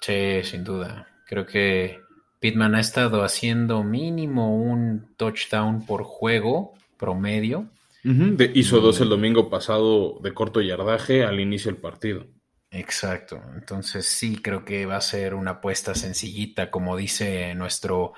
[0.00, 1.08] Sí, sin duda.
[1.26, 2.00] Creo que
[2.38, 7.68] Pittman ha estado haciendo mínimo un touchdown por juego promedio
[8.02, 12.26] hizo dos el domingo pasado de corto yardaje al inicio del partido.
[12.70, 13.42] Exacto.
[13.56, 18.12] Entonces sí creo que va a ser una apuesta sencillita, como dice nuestro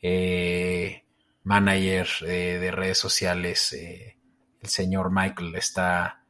[0.00, 1.04] eh,
[1.44, 4.16] manager eh, de redes sociales, eh,
[4.60, 6.24] el señor Michael, está,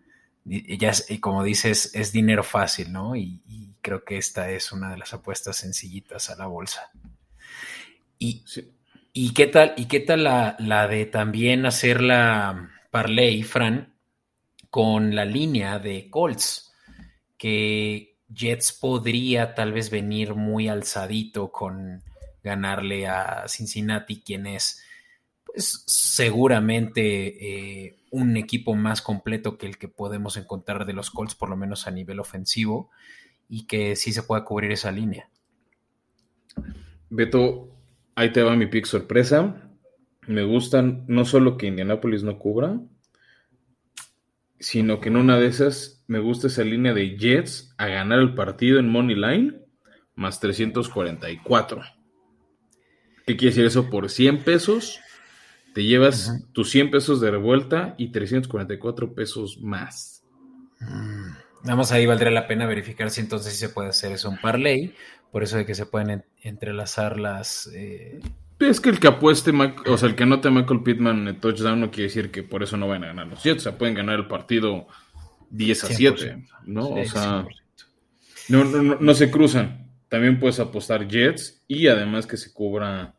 [0.44, 3.16] ya y como dices, es dinero fácil, ¿no?
[3.16, 3.42] Y,
[3.80, 6.90] creo que esta es una de las apuestas sencillitas a la bolsa.
[8.18, 8.44] Y,
[9.14, 13.94] y qué tal, y qué tal la, la de también hacer la parlay, Fran,
[14.70, 16.72] con la línea de Colts
[17.36, 22.02] que Jets podría tal vez venir muy alzadito con
[22.42, 24.82] ganarle a Cincinnati, quien es
[25.44, 31.34] pues seguramente eh, un equipo más completo que el que podemos encontrar de los Colts,
[31.34, 32.90] por lo menos a nivel ofensivo,
[33.48, 35.30] y que sí se pueda cubrir esa línea.
[37.08, 37.70] Beto,
[38.14, 39.67] ahí te va mi pick sorpresa.
[40.28, 42.78] Me gustan no solo que Indianapolis no cubra,
[44.60, 48.34] sino que en una de esas me gusta esa línea de Jets a ganar el
[48.34, 49.60] partido en Money Line
[50.14, 51.82] más 344.
[53.26, 53.90] ¿Qué quiere decir eso?
[53.90, 55.00] Por 100 pesos
[55.74, 60.24] te llevas tus 100 pesos de revuelta y 344 pesos más.
[60.80, 61.30] Mm.
[61.62, 64.94] Nada más ahí valdría la pena verificar si entonces se puede hacer eso un parlay,
[65.30, 68.20] por eso de que se pueden entrelazar las, eh,
[68.60, 69.52] es que el que apueste,
[69.86, 72.62] o sea, el que anote a Michael Pittman en touchdown no quiere decir que por
[72.62, 73.62] eso no van a ganar los Jets.
[73.62, 74.88] O sea, pueden ganar el partido
[75.50, 76.88] 10 a 7, ¿no?
[76.88, 77.46] o sea,
[78.48, 79.86] no, no, se cruzan.
[80.08, 83.14] También puedes apostar Jets y además que se cubra,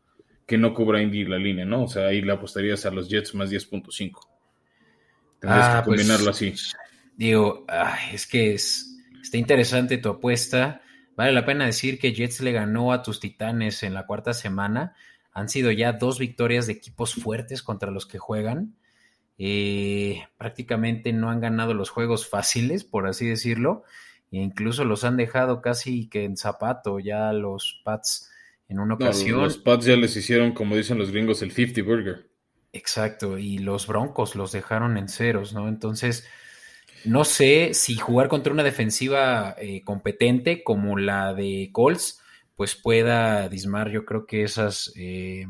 [0.46, 1.84] que no cubra Indy la línea, ¿no?
[1.84, 4.20] O sea, ahí le apostarías a los Jets más 10.5.
[5.38, 6.52] Tendrías ah, que pues, combinarlo así.
[7.16, 7.64] Digo,
[8.12, 10.82] es que es, está interesante tu apuesta.
[11.16, 14.94] Vale la pena decir que Jets le ganó a tus Titanes en la cuarta semana
[15.32, 18.74] han sido ya dos victorias de equipos fuertes contra los que juegan.
[19.38, 23.84] Eh, prácticamente no han ganado los juegos fáciles, por así decirlo,
[24.30, 28.30] e incluso los han dejado casi que en zapato ya los Pats
[28.68, 29.40] en una ocasión.
[29.42, 32.30] los Pats ya les hicieron, como dicen los gringos, el 50 burger.
[32.72, 35.68] Exacto, y los Broncos los dejaron en ceros, ¿no?
[35.68, 36.28] Entonces,
[37.04, 42.19] no sé si jugar contra una defensiva eh, competente como la de Colts
[42.60, 45.46] pues pueda dismar yo creo que esas, eh,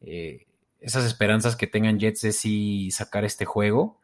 [0.00, 0.46] eh,
[0.80, 4.00] esas esperanzas que tengan Jets de sí sacar este juego.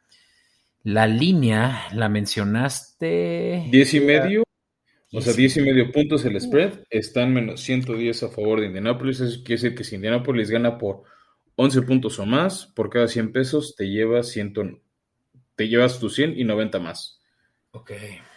[0.83, 3.69] La línea, la mencionaste.
[3.71, 4.43] Diez y medio.
[5.14, 6.81] O sea, diez y medio puntos el spread.
[6.90, 9.21] Están menos 110 a favor de Indianapolis.
[9.21, 11.05] Eso quiere decir que si Indianapolis gana por
[11.57, 14.79] 11 puntos o más, por cada 100 pesos te llevas, 100,
[15.57, 17.23] te llevas tus 100 y 90 más.
[17.71, 17.93] Ok.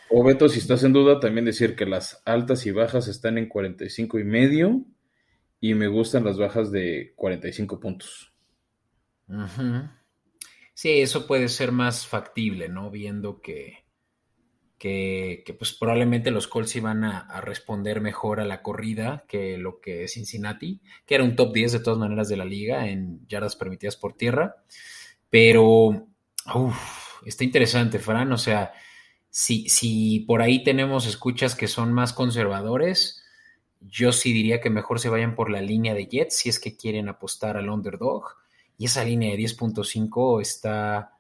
[0.09, 3.47] O Beto, si estás en duda, también decir que las altas y bajas están en
[3.47, 4.85] 45 y medio
[5.59, 8.33] y me gustan las bajas de 45 puntos.
[10.73, 12.89] Sí, eso puede ser más factible, ¿no?
[12.89, 13.85] Viendo que,
[14.77, 20.07] que, pues probablemente los Colts iban a, responder mejor a la corrida que lo que
[20.07, 23.97] Cincinnati, que era un top 10 de todas maneras de la liga en yardas permitidas
[23.97, 24.55] por tierra.
[25.29, 26.07] Pero,
[27.25, 28.71] está interesante, Fran, o sea
[29.29, 33.23] si, si por ahí tenemos escuchas que son más conservadores,
[33.81, 36.75] yo sí diría que mejor se vayan por la línea de Jets si es que
[36.75, 38.23] quieren apostar al underdog.
[38.77, 41.13] Y esa línea de 10.5 está...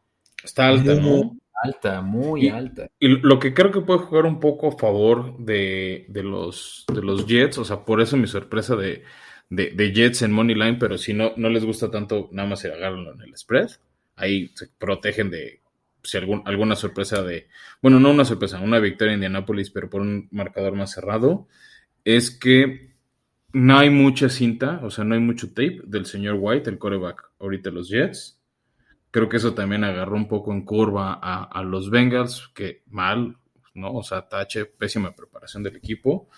[0.43, 1.37] Está alta, muy ¿no?
[1.63, 2.87] Alta, muy alta.
[2.99, 7.25] Y lo que creo que puede jugar un poco a favor de, los, de los
[7.25, 9.03] Jets, o sea, por eso mi sorpresa de,
[9.49, 12.71] de, Jets en Money Line, pero si no, no les gusta tanto, nada más se
[12.71, 13.69] agarran en el spread.
[14.15, 15.61] Ahí se protegen de
[16.07, 17.47] si algún, alguna sorpresa de,
[17.81, 21.47] bueno, no una sorpresa, una victoria en Indianapolis, pero por un marcador más cerrado,
[22.05, 22.95] es que
[23.51, 27.31] no hay mucha cinta, o sea, no hay mucho tape del señor White, el coreback,
[27.39, 28.41] ahorita los Jets.
[29.11, 33.37] Creo que eso también agarró un poco en curva a, los Bengals, que mal,
[33.73, 33.93] ¿no?
[33.93, 36.29] O sea, tache, pésima preparación del equipo.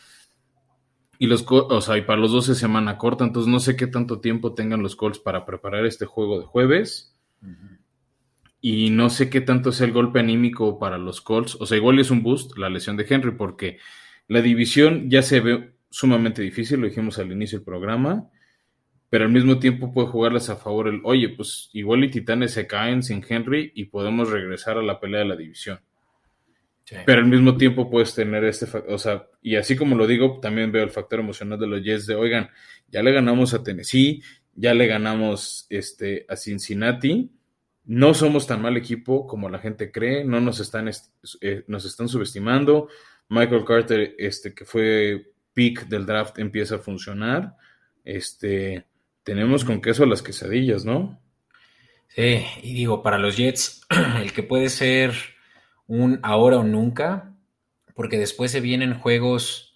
[1.20, 4.20] Y los, o sea, y para los 12 semana corta, entonces no sé qué tanto
[4.20, 7.16] tiempo tengan los Colts para preparar este juego de jueves.
[8.62, 11.57] Y no sé qué tanto es el golpe anímico para los Colts.
[11.60, 13.80] O sea, igual es un boost la lesión de Henry, porque
[14.28, 18.30] la división ya se ve sumamente difícil, lo dijimos al inicio del programa,
[19.10, 22.68] pero al mismo tiempo puede jugarles a favor el, oye, pues igual y Titanes se
[22.68, 25.80] caen sin Henry y podemos regresar a la pelea de la división.
[27.05, 30.72] Pero al mismo tiempo puedes tener este, o sea, y así como lo digo, también
[30.72, 32.49] veo el factor emocional de los Jets de, oigan,
[32.88, 34.24] ya le ganamos a Tennessee,
[34.55, 37.30] ya le ganamos este, a Cincinnati,
[37.90, 40.92] no somos tan mal equipo como la gente cree, no nos están,
[41.42, 42.88] eh, nos están subestimando.
[43.30, 47.56] Michael Carter, este, que fue pick del draft, empieza a funcionar.
[48.06, 48.86] Este,
[49.24, 51.20] tenemos con queso las quesadillas, ¿no?
[52.10, 53.82] Sí, y digo, para los Jets,
[54.22, 55.16] el que puede ser
[55.88, 57.34] un ahora o nunca,
[57.96, 59.69] porque después se vienen juegos,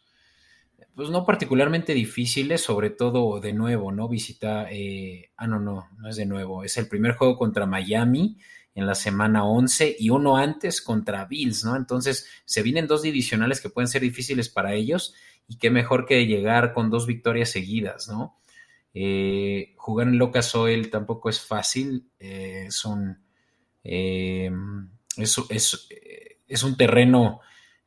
[0.96, 4.08] pues no particularmente difíciles, sobre todo de nuevo, ¿no?
[4.08, 8.38] Visita, eh, ah, no, no, no es de nuevo, es el primer juego contra Miami
[8.76, 11.76] en la semana 11 y uno antes contra Bills, ¿no?
[11.76, 15.14] Entonces se vienen dos divisionales que pueden ser difíciles para ellos
[15.48, 18.40] y qué mejor que llegar con dos victorias seguidas, ¿no?
[18.94, 23.18] Eh, jugar en Locas Oil tampoco es fácil, eh, es, un,
[23.84, 24.52] eh,
[25.18, 27.42] es, un terreno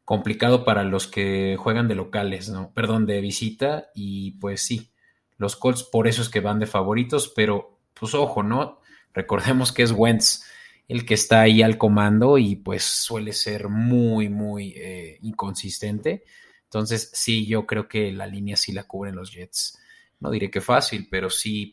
[0.06, 2.72] complicado para los que juegan de locales, ¿no?
[2.72, 4.92] Perdón, de visita y pues sí,
[5.36, 8.80] los Colts por eso es que van de favoritos, pero pues ojo, ¿no?
[9.12, 10.44] Recordemos que es Wentz
[10.88, 14.74] el que está ahí al comando y pues suele ser muy, muy
[15.20, 16.24] inconsistente.
[16.64, 19.78] Entonces, sí, yo creo que la línea sí la cubren los Jets
[20.18, 21.66] no diré que fácil, pero sí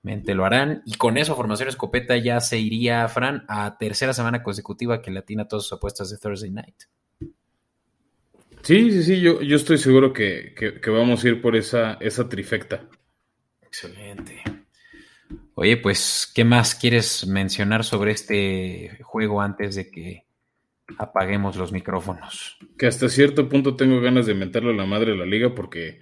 [0.00, 0.82] potencialmente lo harán.
[0.86, 5.46] Y con eso, Formación Escopeta ya se iría, Fran, a tercera semana consecutiva que latina
[5.46, 6.76] todas sus apuestas de Thursday Night.
[8.62, 10.54] Sí, sí, sí, yo, yo estoy seguro que,
[10.86, 12.86] vamos a ir por esa, esa trifecta.
[13.62, 14.42] Excelente.
[15.54, 20.26] Oye, pues, ¿qué más quieres mencionar sobre este juego antes de que
[20.98, 22.58] apaguemos los micrófonos?
[22.76, 26.00] Que hasta cierto punto tengo ganas de meterlo a la madre de la liga porque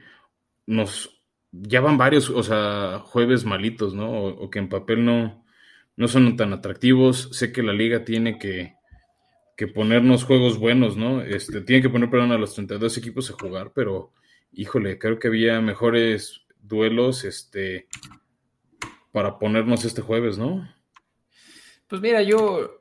[0.66, 1.17] nos
[1.52, 4.10] ya van varios, o sea, jueves malitos, ¿no?
[4.10, 5.44] O, que en papel no,
[5.96, 7.30] no son tan atractivos.
[7.32, 8.74] Sé que la liga tiene que,
[9.56, 11.22] que ponernos juegos buenos, ¿no?
[11.22, 14.12] Este, tiene que poner, perdón, a los 32 equipos a jugar, pero
[14.52, 17.88] híjole, creo que había mejores duelos, este,
[19.12, 20.68] para ponernos este jueves, ¿no?
[21.86, 22.78] Pues mira, yo...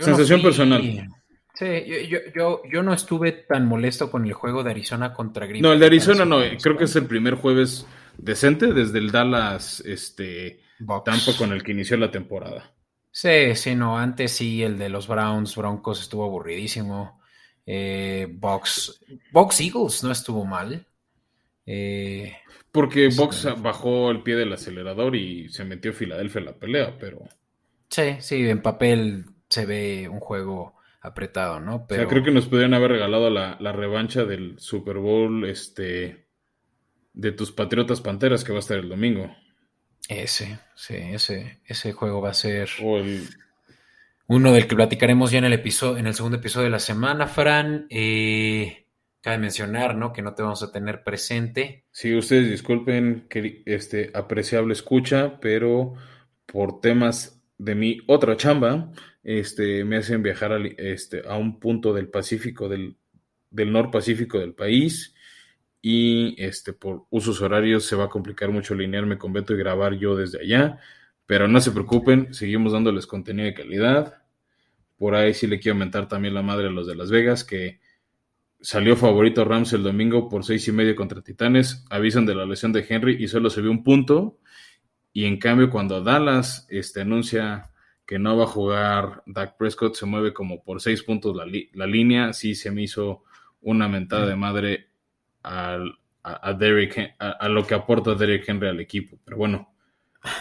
[0.00, 1.08] Sensación personal.
[1.54, 1.66] Sí,
[2.08, 5.72] yo, yo, yo, no estuve tan molesto con el juego de Arizona contra Green No,
[5.72, 7.86] el de Arizona no, creo que es el primer jueves
[8.18, 12.72] decente desde el Dallas este, Tampa con el que inició la temporada.
[13.12, 17.20] Sí, sí, no, antes sí, el de los Browns, Broncos estuvo aburridísimo.
[17.64, 20.84] Eh, Box, Box Eagles no estuvo mal.
[21.64, 22.36] Eh,
[22.72, 27.28] Porque Box bajó el pie del acelerador y se metió Filadelfia en la pelea, pero...
[27.88, 30.73] Sí, sí, en papel se ve un juego
[31.04, 31.86] apretado, ¿no?
[31.86, 32.08] Pero...
[32.08, 36.26] creo que nos podrían haber regalado la, revancha del Super Bowl este,
[37.12, 39.30] de tus Patriotas Panteras que va a estar el domingo.
[40.08, 42.70] Ese, sí, ese, ese juego va a ser
[44.26, 47.26] uno del que platicaremos ya en el episodio, en el segundo episodio de la semana,
[47.26, 47.86] Fran.
[47.90, 48.86] Eh,
[49.20, 50.10] cabe mencionar, ¿no?
[50.12, 51.84] Que no te vamos a tener presente.
[51.90, 55.94] Sí, ustedes disculpen que este apreciable escucha, pero
[56.46, 58.90] por temas de mi otra chamba,
[59.24, 62.96] este, me hacen viajar a, este, a un punto del Pacífico, del,
[63.50, 65.14] del Pacífico del país
[65.80, 69.94] y este, por usos horarios se va a complicar mucho alinearme con Beto y grabar
[69.94, 70.78] yo desde allá,
[71.26, 74.22] pero no se preocupen, seguimos dándoles contenido de calidad.
[74.96, 77.80] Por ahí sí le quiero aumentar también la madre a los de Las Vegas, que
[78.60, 82.72] salió favorito Rams el domingo por seis y medio contra Titanes, avisan de la lesión
[82.72, 84.38] de Henry y solo se vio un punto.
[85.12, 87.70] Y en cambio, cuando Dallas este, anuncia
[88.06, 92.32] que no va a jugar Dak Prescott, se mueve como por seis puntos la, línea,
[92.32, 93.24] sí se me hizo
[93.62, 94.88] una mentada de madre
[95.42, 95.78] a,
[96.58, 99.18] Derrick, a, lo que aporta Derrick Henry al equipo.
[99.24, 99.74] Pero bueno,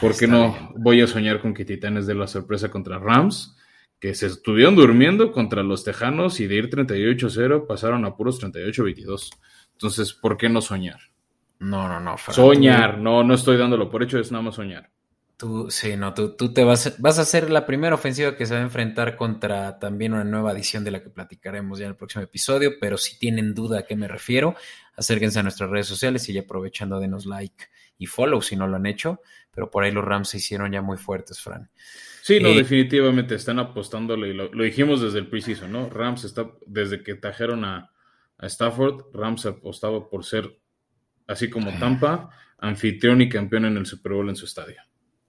[0.02, 3.58] ¿por qué no voy a soñar con que Titanes de la sorpresa contra Rams?
[4.00, 9.30] Que se estuvieron durmiendo contra los Tejanos y de ir 38-0 pasaron a puros 38-22.
[9.72, 11.00] Entonces, ¿por qué no soñar?
[11.60, 12.18] No, no, no.
[12.18, 14.90] soñar, no, no estoy dándolo por hecho, es nada más soñar.
[15.38, 18.54] Tú, sí, no, tú, tú te vas, vas a ser la primera ofensiva que se
[18.54, 21.98] va a enfrentar contra también una nueva edición de la que platicaremos ya en el
[21.98, 24.56] próximo episodio, pero si tienen duda a qué me refiero,
[24.96, 27.66] acérquense a nuestras redes sociales y ya aprovechando denos like
[27.98, 29.22] y follow si no lo han hecho,
[29.52, 31.70] pero por ahí los Rams se hicieron ya muy fuertes, Fran.
[32.22, 35.90] Sí, no, eh, definitivamente están apostándole, y lo, dijimos desde el preciso, ¿no?
[35.90, 37.92] Rams está, desde que trajeron a,
[38.38, 40.58] a Stafford, Rams apostaba por ser,
[41.28, 42.30] así como Tampa,
[42.60, 44.82] anfitrión y campeón en el Super Bowl en su estadio.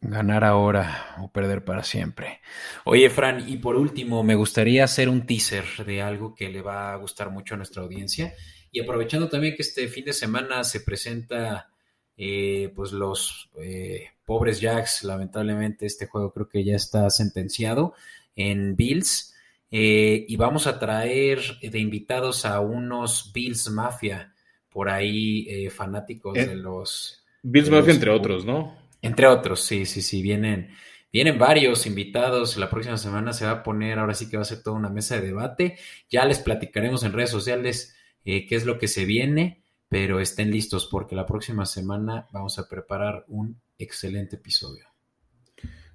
[0.07, 2.41] Ganar ahora o perder para siempre.
[2.85, 6.93] Oye, Fran, y por último, me gustaría hacer un teaser de algo que le va
[6.93, 8.35] a gustar mucho a nuestra audiencia.
[8.71, 11.71] Y aprovechando también que este fin de semana se presenta,
[12.19, 17.95] eh, pues los eh, pobres Jacks, lamentablemente este juego creo que ya está sentenciado
[18.37, 19.35] en Bills.
[19.71, 24.35] Eh, y vamos a traer de invitados a unos Bills Mafia,
[24.69, 27.25] por ahí fanáticos de los...
[27.43, 28.84] Bills Mafia, entre otros, ¿no?
[29.05, 30.71] Entre otros, sí, sí, sí, vienen,
[31.13, 32.57] vienen varios invitados.
[32.57, 34.89] La próxima semana se va a poner, ahora sí que va a ser toda una
[34.89, 35.77] mesa de debate.
[36.09, 37.95] Ya les platicaremos en redes sociales
[38.25, 42.59] eh, qué es lo que se viene, pero estén listos porque la próxima semana vamos
[42.59, 44.87] a preparar un excelente episodio.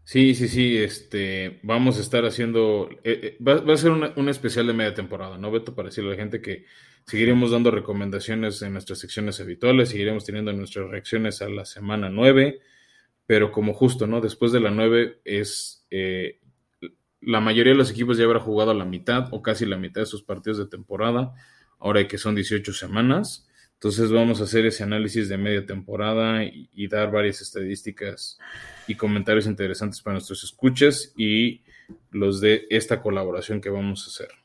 [0.03, 4.67] Sí, sí, sí, este, vamos a estar haciendo, eh, eh, va, a ser un especial
[4.67, 5.73] de media temporada, ¿no, Beto?
[5.73, 6.65] Para decirle a la gente que
[7.07, 12.59] seguiremos dando recomendaciones en nuestras secciones habituales, seguiremos teniendo nuestras reacciones a la semana 9,
[13.29, 14.21] pero como justo, ¿no?
[14.21, 16.39] Después de la 9 es, eh,
[17.21, 20.07] la mayoría de los equipos ya habrá jugado la mitad o casi la mitad de
[20.07, 21.35] sus partidos de temporada,
[21.77, 23.47] ahora que son 18 semanas.
[23.73, 28.39] Entonces vamos a hacer ese análisis de media temporada y, dar varias estadísticas
[28.87, 31.61] y comentarios interesantes para nuestros escuchas y
[32.09, 34.35] los de esta colaboración que vamos a hacer.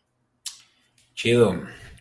[1.15, 1.59] Chido.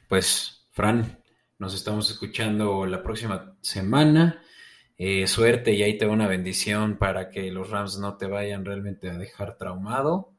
[0.09, 1.17] Pues, Fran,
[1.59, 4.42] nos estamos escuchando la próxima semana.
[5.05, 8.63] Eh, suerte y ahí te va una bendición para que los Rams no te vayan
[8.63, 10.31] realmente a dejar traumado.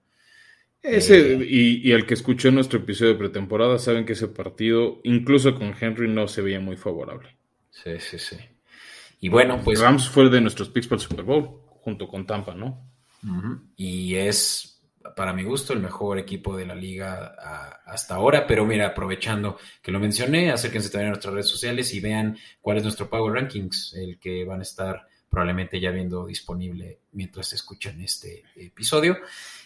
[0.81, 5.55] Ese, eh, y, el que escuchó nuestro episodio de pretemporada saben que ese partido, incluso
[5.55, 7.37] con Henry, no se veía muy favorable.
[7.69, 8.39] Sí, sí, sí.
[9.21, 9.81] Y bueno, pues.
[9.81, 12.91] Rams fue de nuestros picks para el Super Bowl, junto con Tampa, ¿no?
[13.77, 14.74] Y es,
[15.17, 17.35] para mi gusto, el mejor equipo de la liga
[17.85, 18.47] hasta ahora.
[18.47, 22.79] Pero mira, aprovechando que lo mencioné, acérquense también a nuestras redes sociales y vean cuál
[22.79, 28.01] es nuestro Power Rankings, el que van a estar probablemente ya viendo disponible mientras escuchan
[28.01, 29.19] este episodio.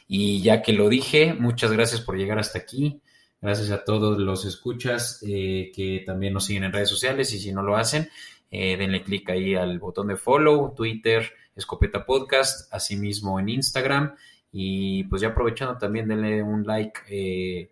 [0.09, 3.01] Y ya que lo dije, muchas gracias por llegar hasta aquí.
[3.41, 7.53] Gracias a todos los escuchas eh, que también nos siguen en redes sociales y si
[7.53, 8.09] no lo hacen,
[8.51, 14.16] eh, denle clic ahí al botón de follow, Twitter, Escopeta Podcast, asimismo en Instagram.
[14.53, 17.70] Y pues ya aprovechando también denle un like eh,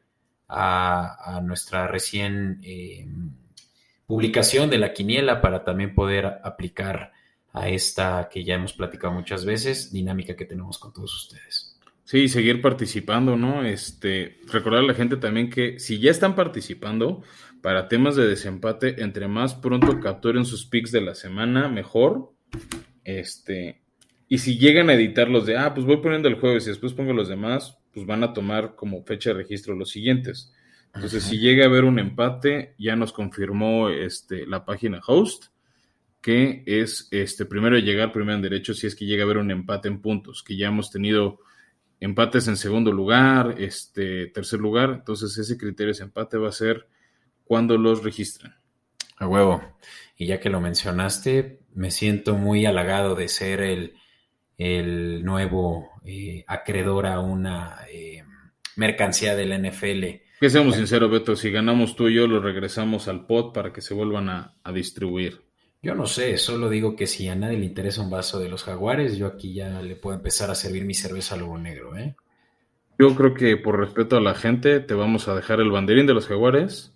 [0.48, 2.60] a, nuestra recién
[4.06, 7.12] publicación de la quiniela para también poder aplicar
[7.52, 11.76] a esta que ya hemos platicado muchas veces, dinámica que tenemos con todos ustedes.
[12.04, 13.64] Sí, seguir participando, ¿no?
[13.64, 17.24] Este, recordar a la gente también que si ya están participando
[17.62, 22.32] para temas de desempate, entre más pronto capturen sus picks de la semana, mejor.
[23.02, 23.80] Este,
[24.28, 26.92] y si llegan a editar los de, ah, pues voy poniendo el jueves y después
[26.92, 30.52] pongo los demás, pues van a tomar como fecha de registro los siguientes.
[30.94, 35.46] Entonces, si llega a haber un empate, ya nos confirmó este, la página host
[36.26, 39.52] que es este primero llegar, primero en derecho, si es que llega a haber un
[39.52, 41.38] empate en puntos, que ya hemos tenido
[42.00, 44.90] empates en segundo lugar, este, tercer lugar.
[44.90, 46.88] Entonces ese criterio de empate va a ser
[47.44, 48.56] cuando los registran.
[49.18, 49.62] A huevo.
[50.16, 53.94] Y ya que lo mencionaste, me siento muy halagado de ser el,
[54.58, 58.22] el nuevo eh, acreedor a una eh,
[58.76, 60.04] mercancía de la NFL.
[60.40, 63.80] Que seamos sinceros, Beto, si ganamos tú y yo, lo regresamos al pot para que
[63.80, 65.46] se vuelvan a distribuir.
[65.86, 68.64] Yo no sé, solo digo que si a nadie le interesa un vaso de los
[68.64, 72.16] jaguares, yo aquí ya le puedo empezar a servir mi cerveza lobo negro, ¿eh?
[72.98, 76.14] Yo creo que por respeto a la gente te vamos a dejar el banderín de
[76.14, 76.92] los jaguares,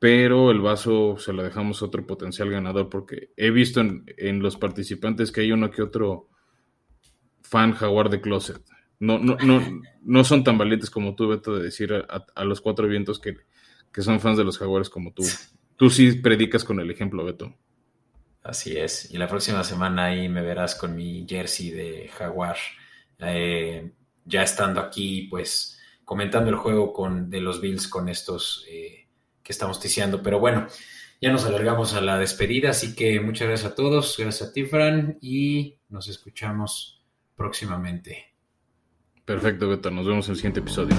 [0.00, 4.56] pero el vaso se lo dejamos a otro potencial ganador porque he visto en, los
[4.56, 6.28] participantes que hay uno que otro
[7.48, 8.62] fan jaguar de closet.
[9.00, 12.88] No, no, no, no son tan valientes como tú, Beto, de decir a, los cuatro
[12.88, 13.36] vientos que,
[13.92, 15.24] que son fans de los jaguares como tú.
[15.76, 17.54] Tú sí predicas con el ejemplo, Beto.
[18.42, 19.12] Así es.
[19.12, 22.56] Y la próxima semana ahí me verás con mi jersey de Jaguar.
[23.18, 23.92] Eh,
[24.24, 29.06] ya estando aquí, pues comentando el juego con, de los Bills con estos eh,
[29.42, 30.22] que estamos ticiando.
[30.22, 30.66] Pero bueno,
[31.20, 32.70] ya nos alargamos a la despedida.
[32.70, 34.16] Así que muchas gracias a todos.
[34.18, 35.18] Gracias a ti, Fran.
[35.20, 36.97] Y nos escuchamos
[37.38, 38.34] próximamente.
[39.24, 39.90] Perfecto, Beto.
[39.90, 40.96] Nos vemos en el siguiente episodio.